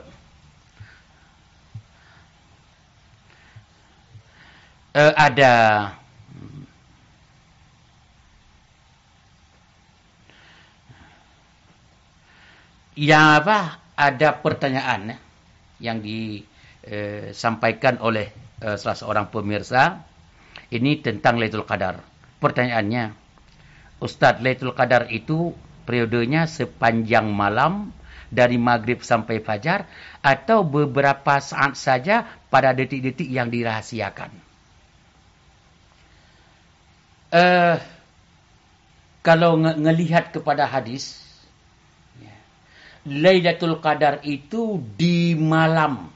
eh, 4.94 5.12
ada 5.18 5.54
yang 12.96 13.44
apa 13.44 13.76
ada 13.92 14.40
pertanyaan 14.40 15.12
ya, 15.12 15.20
yang 15.92 16.00
disampaikan 16.00 18.00
eh, 18.00 18.04
oleh 18.04 18.32
eh, 18.64 18.76
salah 18.80 18.96
seorang 18.96 19.28
pemirsa 19.28 20.00
ini 20.72 21.04
tentang 21.04 21.36
Lailatul 21.36 21.68
Qadar. 21.68 22.00
Pertanyaannya, 22.40 23.12
Ustadz 24.00 24.40
Lailatul 24.40 24.72
Qadar 24.72 25.12
itu 25.12 25.52
periodenya 25.84 26.48
sepanjang 26.48 27.28
malam 27.30 27.92
dari 28.32 28.56
maghrib 28.58 29.04
sampai 29.04 29.38
fajar 29.38 29.86
atau 30.24 30.66
beberapa 30.66 31.38
saat 31.38 31.78
saja 31.78 32.26
pada 32.50 32.74
detik-detik 32.74 33.30
yang 33.30 33.52
dirahasiakan. 33.52 34.32
Uh, 37.26 37.78
kalau 39.22 39.58
ng 39.58 39.82
ngelihat 39.82 40.30
kepada 40.30 40.66
hadis 40.66 41.25
Lailatul 43.06 43.78
Qadar 43.78 44.26
itu 44.26 44.82
di 44.98 45.38
malam. 45.38 46.10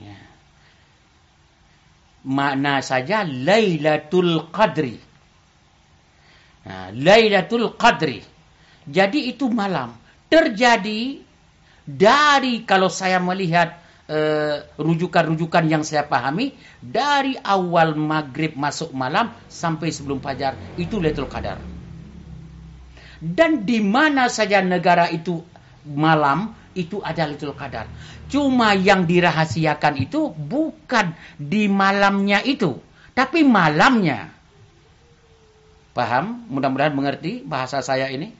Ya. 0.00 0.16
Makna 2.24 2.80
saja 2.80 3.28
Lailatul 3.28 4.48
Qadri. 4.48 4.96
Nah, 6.64 6.88
Lailatul 6.96 7.76
Qadri. 7.76 8.24
Jadi 8.88 9.28
itu 9.28 9.52
malam. 9.52 9.92
Terjadi 10.32 11.20
dari 11.84 12.64
kalau 12.64 12.88
saya 12.88 13.20
melihat 13.20 13.76
eh, 14.08 14.64
rujukan-rujukan 14.80 15.68
yang 15.68 15.84
saya 15.84 16.08
pahami 16.08 16.56
dari 16.80 17.36
awal 17.36 17.92
maghrib 17.92 18.56
masuk 18.56 18.96
malam 18.96 19.36
sampai 19.52 19.92
sebelum 19.92 20.24
fajar 20.24 20.56
itu 20.80 20.96
Lailatul 20.96 21.28
Qadar. 21.28 21.71
Dan 23.22 23.62
di 23.62 23.78
mana 23.78 24.26
saja 24.26 24.58
negara 24.58 25.06
itu 25.06 25.46
malam, 25.86 26.50
itu 26.74 26.98
ada 26.98 27.30
Lailatul 27.30 27.54
Qadar. 27.54 27.86
Cuma 28.26 28.74
yang 28.74 29.06
dirahasiakan 29.06 29.94
itu 30.02 30.34
bukan 30.34 31.14
di 31.38 31.70
malamnya 31.70 32.42
itu, 32.42 32.82
tapi 33.14 33.46
malamnya. 33.46 34.34
Paham? 35.92 36.50
Mudah-mudahan 36.50 36.96
mengerti 36.96 37.44
bahasa 37.46 37.84
saya 37.84 38.10
ini. 38.10 38.32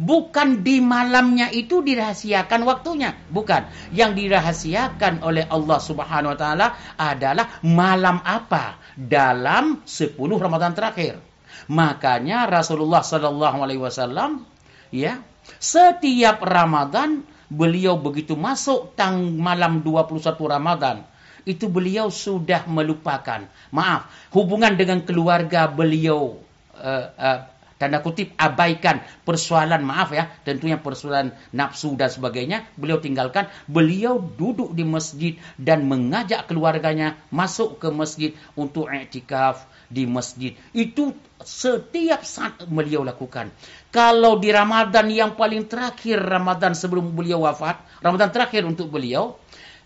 Bukan 0.00 0.64
di 0.64 0.80
malamnya 0.80 1.52
itu 1.52 1.84
dirahasiakan 1.84 2.64
waktunya. 2.64 3.12
Bukan. 3.28 3.68
Yang 3.92 4.10
dirahasiakan 4.16 5.20
oleh 5.20 5.44
Allah 5.44 5.76
subhanahu 5.76 6.32
wa 6.32 6.38
ta'ala 6.40 6.66
adalah 6.96 7.60
malam 7.60 8.24
apa? 8.24 8.80
Dalam 8.96 9.84
10 9.84 10.16
Ramadan 10.16 10.72
terakhir. 10.72 11.29
Makanya 11.70 12.50
Rasulullah 12.50 13.06
Shallallahu 13.06 13.62
Alaihi 13.62 13.78
Wasallam 13.78 14.42
ya 14.90 15.22
setiap 15.62 16.42
Ramadan 16.42 17.22
beliau 17.46 17.94
begitu 17.94 18.34
masuk 18.34 18.98
tang 18.98 19.38
malam 19.38 19.78
21 19.86 20.34
Ramadan 20.50 21.06
itu 21.46 21.70
beliau 21.70 22.10
sudah 22.10 22.66
melupakan. 22.66 23.46
Maaf 23.70 24.10
hubungan 24.34 24.74
dengan 24.74 25.06
keluarga 25.06 25.70
beliau 25.70 26.42
uh, 26.74 27.06
uh, 27.14 27.38
tanda 27.80 28.04
kutip 28.04 28.36
abaikan 28.36 29.00
persoalan 29.24 29.80
maaf 29.80 30.12
ya 30.12 30.28
tentunya 30.44 30.76
persoalan 30.76 31.32
nafsu 31.54 31.96
dan 31.96 32.10
sebagainya 32.12 32.66
beliau 32.76 32.98
tinggalkan. 32.98 33.46
Beliau 33.70 34.18
duduk 34.18 34.74
di 34.74 34.82
masjid 34.82 35.32
dan 35.54 35.86
mengajak 35.86 36.44
keluarganya 36.50 37.14
masuk 37.30 37.78
ke 37.78 37.88
masjid 37.94 38.30
untuk 38.58 38.90
i'tikaf 38.90 39.70
di 39.90 40.06
masjid. 40.06 40.54
Itu 40.70 41.12
setiap 41.42 42.22
saat 42.22 42.62
beliau 42.70 43.02
lakukan. 43.02 43.50
Kalau 43.90 44.38
di 44.38 44.54
Ramadan 44.54 45.10
yang 45.10 45.34
paling 45.34 45.66
terakhir, 45.66 46.22
Ramadan 46.22 46.78
sebelum 46.78 47.10
beliau 47.10 47.42
wafat, 47.42 47.82
Ramadan 47.98 48.30
terakhir 48.30 48.62
untuk 48.62 48.94
beliau, 48.94 49.34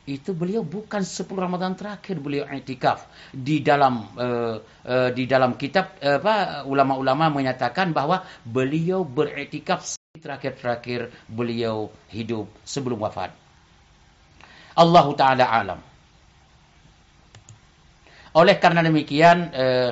itu 0.05 0.37
beliau 0.37 0.61
bukan 0.61 1.01
10 1.01 1.25
Ramadan 1.33 1.73
terakhir 1.73 2.21
beliau 2.21 2.45
i'tikaf 2.45 3.09
di 3.33 3.65
dalam 3.65 4.05
uh, 4.21 4.61
uh, 4.61 5.09
di 5.17 5.25
dalam 5.25 5.57
kitab 5.57 5.97
uh, 6.05 6.21
apa 6.21 6.69
ulama-ulama 6.69 7.33
menyatakan 7.33 7.97
bahwa 7.97 8.21
beliau 8.45 9.01
beriktikaf 9.01 9.97
terakhir-terakhir 10.21 11.09
beliau 11.25 11.89
hidup 12.13 12.53
sebelum 12.69 13.01
wafat. 13.01 13.33
Allah 14.77 15.07
taala 15.17 15.45
alam. 15.49 15.94
Oleh 18.35 18.59
karena 18.59 18.83
demikian, 18.83 19.55
eh, 19.55 19.91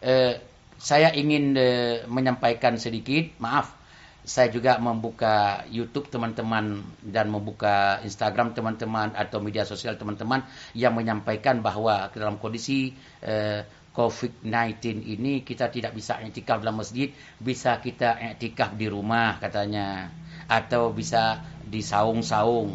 eh, 0.00 0.34
saya 0.80 1.12
ingin 1.12 1.52
eh, 1.56 1.96
menyampaikan 2.08 2.80
sedikit, 2.80 3.36
maaf, 3.36 3.76
saya 4.24 4.48
juga 4.48 4.80
membuka 4.80 5.68
YouTube 5.68 6.08
teman-teman 6.08 6.80
dan 7.04 7.28
membuka 7.28 8.00
Instagram 8.00 8.56
teman-teman 8.56 9.12
atau 9.12 9.44
media 9.44 9.68
sosial 9.68 10.00
teman-teman 10.00 10.40
yang 10.72 10.96
menyampaikan 10.96 11.60
bahwa 11.60 12.08
dalam 12.16 12.40
kondisi 12.40 12.96
eh, 13.20 13.68
COVID-19 13.94 15.06
ini 15.06 15.46
kita 15.46 15.70
tidak 15.70 15.94
bisa 15.94 16.18
iktikaf 16.18 16.58
dalam 16.58 16.82
masjid, 16.82 17.14
bisa 17.38 17.78
kita 17.78 18.18
iktikaf 18.34 18.74
di 18.74 18.90
rumah 18.90 19.38
katanya 19.38 20.10
atau 20.50 20.90
bisa 20.90 21.38
di 21.62 21.78
saung-saung. 21.78 22.74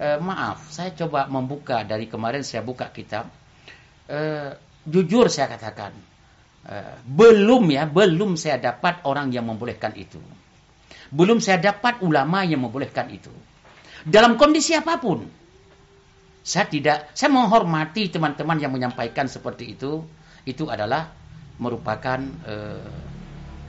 E, 0.00 0.16
maaf, 0.24 0.72
saya 0.72 0.96
coba 0.96 1.28
membuka 1.28 1.84
dari 1.84 2.08
kemarin 2.08 2.40
saya 2.40 2.64
buka 2.64 2.88
kitab. 2.96 3.28
E, 4.04 4.20
jujur 4.84 5.32
saya 5.32 5.48
katakan, 5.52 5.92
e, 6.64 6.74
belum 7.08 7.64
ya, 7.72 7.88
belum 7.88 8.36
saya 8.36 8.60
dapat 8.60 9.04
orang 9.08 9.32
yang 9.32 9.48
membolehkan 9.48 9.96
itu. 9.96 10.20
Belum 11.14 11.38
saya 11.38 11.60
dapat 11.60 12.02
ulama 12.02 12.42
yang 12.42 12.64
membolehkan 12.64 13.08
itu. 13.12 13.30
Dalam 14.04 14.36
kondisi 14.36 14.76
apa 14.76 15.00
pun. 15.00 15.24
Saya 16.44 16.68
tidak, 16.68 17.08
saya 17.16 17.32
menghormati 17.32 18.12
teman-teman 18.12 18.60
yang 18.60 18.68
menyampaikan 18.68 19.24
seperti 19.24 19.72
itu 19.72 20.04
itu 20.44 20.68
adalah 20.68 21.08
merupakan 21.56 22.20
eh, 22.44 22.84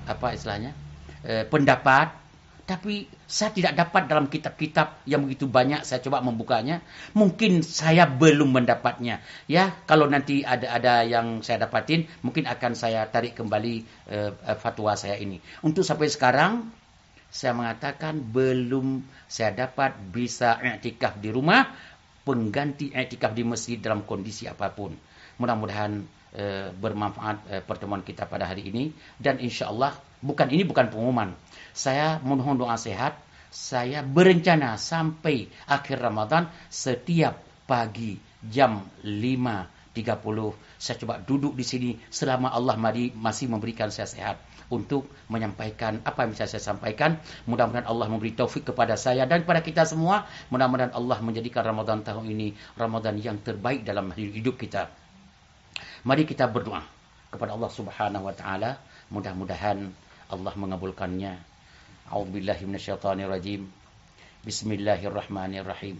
apa 0.03 0.35
istilahnya 0.35 0.75
eh, 1.23 1.47
pendapat 1.47 2.24
tapi 2.65 3.05
saya 3.29 3.53
tidak 3.53 3.77
dapat 3.77 4.09
dalam 4.09 4.25
kitab-kitab 4.25 5.05
yang 5.05 5.29
begitu 5.29 5.45
banyak 5.45 5.85
saya 5.85 6.01
coba 6.01 6.25
membukanya. 6.25 6.81
Mungkin 7.13 7.61
saya 7.61 8.09
belum 8.09 8.57
mendapatnya. 8.57 9.21
Ya 9.45 9.77
kalau 9.85 10.09
nanti 10.09 10.41
ada 10.41 10.73
ada 10.73 11.05
yang 11.05 11.45
saya 11.45 11.69
dapatin 11.69 12.09
mungkin 12.25 12.49
akan 12.49 12.73
saya 12.73 13.05
tarik 13.05 13.37
kembali 13.37 13.73
eh 14.09 14.33
fatwa 14.57 14.97
saya 14.97 15.21
ini. 15.21 15.37
Untuk 15.61 15.85
sampai 15.85 16.09
sekarang 16.09 16.73
saya 17.29 17.53
mengatakan 17.53 18.17
belum 18.33 19.05
saya 19.29 19.53
dapat 19.53 19.93
bisa 20.09 20.57
i'tikaf 20.57 21.21
di 21.21 21.29
rumah 21.29 21.69
pengganti 22.25 22.89
i'tikaf 22.97 23.37
di 23.37 23.45
masjid 23.45 23.77
dalam 23.77 24.09
kondisi 24.09 24.49
apa 24.49 24.73
pun 24.73 24.97
mudah-mudahan 25.37 26.05
Eh, 26.35 26.67
bermanfaat 26.67 27.37
eh, 27.47 27.63
pertemuan 27.63 28.03
kita 28.03 28.27
pada 28.27 28.43
hari 28.43 28.67
ini 28.67 28.91
dan 29.15 29.39
insya 29.39 29.71
Allah 29.71 29.95
bukan 30.19 30.51
ini 30.51 30.67
bukan 30.67 30.91
pengumuman. 30.91 31.31
Saya 31.71 32.19
mohon 32.19 32.59
doa 32.59 32.75
sehat. 32.75 33.15
Saya 33.47 34.03
berencana 34.03 34.75
sampai 34.75 35.47
akhir 35.63 35.95
Ramadan 36.03 36.51
setiap 36.67 37.39
pagi 37.63 38.19
jam 38.43 38.83
5.30 39.07 39.95
saya 40.75 40.95
coba 40.99 41.23
duduk 41.23 41.55
di 41.55 41.63
sini 41.63 41.95
selama 42.11 42.51
Allah 42.51 42.75
masih 43.15 43.47
memberikan 43.47 43.87
saya 43.87 44.11
sehat 44.11 44.35
untuk 44.67 45.07
menyampaikan 45.31 46.03
apa 46.03 46.27
yang 46.27 46.35
bisa 46.35 46.51
saya 46.51 46.59
sampaikan. 46.59 47.15
Mudah-mudahan 47.47 47.87
Allah 47.87 48.11
memberi 48.11 48.35
taufik 48.35 48.67
kepada 48.67 48.99
saya 48.99 49.23
dan 49.23 49.47
kepada 49.47 49.63
kita 49.63 49.87
semua. 49.87 50.27
Mudah-mudahan 50.51 50.91
Allah 50.91 51.15
menjadikan 51.23 51.63
Ramadan 51.63 52.03
tahun 52.03 52.27
ini 52.27 52.51
Ramadan 52.75 53.15
yang 53.23 53.39
terbaik 53.39 53.87
dalam 53.87 54.11
hidup 54.11 54.59
kita. 54.59 55.04
Mari 56.05 56.29
kita 56.29 56.45
berdoa 56.45 56.85
kepada 57.33 57.57
Allah 57.57 57.71
Subhanahu 57.73 58.29
wa 58.29 58.35
taala, 58.37 58.77
mudah-mudahan 59.09 59.89
Allah 60.29 60.53
mengabulkannya. 60.53 61.33
A'udzubillahi 62.13 62.61
minasyaitonirrajim. 62.69 63.65
Bismillahirrahmanirrahim. 64.45 65.97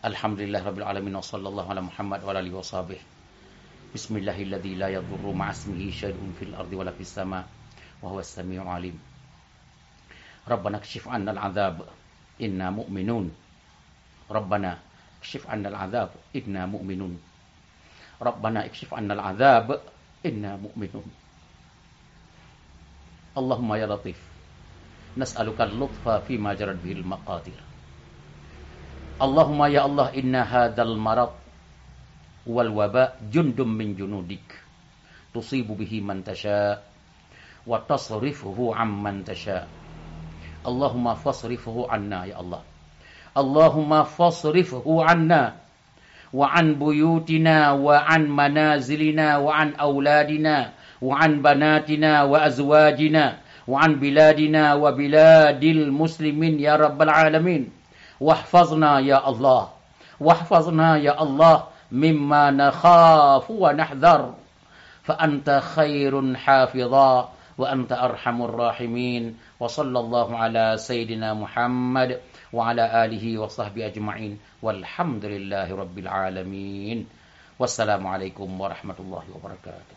Alhamdulillah 0.00 0.64
rabbil 0.64 0.88
alamin 0.88 1.20
wa 1.20 1.20
sallallahu 1.20 1.68
ala 1.68 1.84
Muhammad 1.84 2.24
wa 2.24 2.32
alihi 2.32 2.56
washabih. 2.56 2.96
Bismillahilladzi 3.92 4.72
la 4.72 4.88
yadurru 4.88 5.36
ma'asmihi 5.36 5.92
syai'un 5.92 6.32
fil 6.40 6.56
ardi 6.56 6.80
wala 6.80 6.96
fis 6.96 7.12
sama 7.12 7.44
wa 8.00 8.08
huwas 8.08 8.32
samiul 8.32 8.64
alim. 8.64 8.96
Rabbana 10.48 10.80
kshif 10.80 11.04
'anna 11.04 11.36
al'adzab 11.36 11.84
inna 12.40 12.72
mu'minun. 12.72 13.28
Rabbana 14.32 14.80
kshif 15.20 15.44
'anna 15.44 15.68
al'adzab 15.68 16.16
inna 16.32 16.64
mu'minun. 16.64 17.25
Rabbana 18.16 18.64
ikshif 18.64 18.92
anna 18.96 19.12
al-azab 19.12 19.80
inna 20.24 20.56
mu'minun. 20.56 21.04
Allahumma 23.36 23.76
ya 23.76 23.84
latif. 23.84 24.16
Nas'aluka 25.16 25.68
al-lutfa 25.68 26.24
fima 26.24 26.56
jarad 26.56 26.80
bihil 26.80 27.04
maqadir. 27.04 27.56
Allahumma 29.20 29.68
ya 29.68 29.84
Allah 29.84 30.12
inna 30.16 30.44
hadal 30.44 30.96
marad 30.96 31.32
wal 32.48 32.72
waba 32.72 33.16
jundum 33.28 33.68
min 33.68 33.96
junudik. 33.96 34.44
Tusibu 35.32 35.76
bihi 35.76 36.00
man 36.00 36.24
tasha 36.24 36.80
wa 37.68 37.80
tasrifuhu 37.84 38.72
amman 38.72 39.24
tasha. 39.24 39.68
Allahumma 40.64 41.16
fasrifuhu 41.20 41.88
anna 41.92 42.24
ya 42.24 42.40
Allah. 42.40 42.64
Allahumma 43.36 44.08
fasrifuhu 44.08 45.04
anna 45.04 45.65
وعن 46.32 46.74
بيوتنا 46.74 47.72
وعن 47.72 48.30
منازلنا 48.30 49.36
وعن 49.36 49.74
أولادنا 49.74 50.70
وعن 51.02 51.42
بناتنا 51.42 52.22
وأزواجنا 52.22 53.36
وعن 53.68 53.94
بلادنا 53.94 54.74
وبلاد 54.74 55.62
المسلمين 55.64 56.60
يا 56.60 56.76
رب 56.76 57.02
العالمين. 57.02 57.70
واحفظنا 58.20 58.98
يا 58.98 59.28
الله. 59.28 59.68
واحفظنا 60.20 60.96
يا 60.96 61.22
الله 61.22 61.64
مما 61.92 62.50
نخاف 62.50 63.50
ونحذر. 63.50 64.34
فأنت 65.02 65.62
خير 65.74 66.34
حافظا 66.34 67.28
وأنت 67.58 67.92
أرحم 67.92 68.42
الراحمين. 68.42 69.36
وصلى 69.60 69.98
الله 69.98 70.36
على 70.36 70.74
سيدنا 70.76 71.34
محمد 71.34 72.20
وعلى 72.56 73.04
آله 73.04 73.38
وصحبه 73.38 73.86
أجمعين 73.86 74.40
والحمد 74.64 75.24
لله 75.24 75.68
رب 75.76 75.96
العالمين 75.98 76.98
والسلام 77.60 78.06
عليكم 78.06 78.48
ورحمة 78.60 78.98
الله 79.00 79.24
وبركاته. 79.34 79.95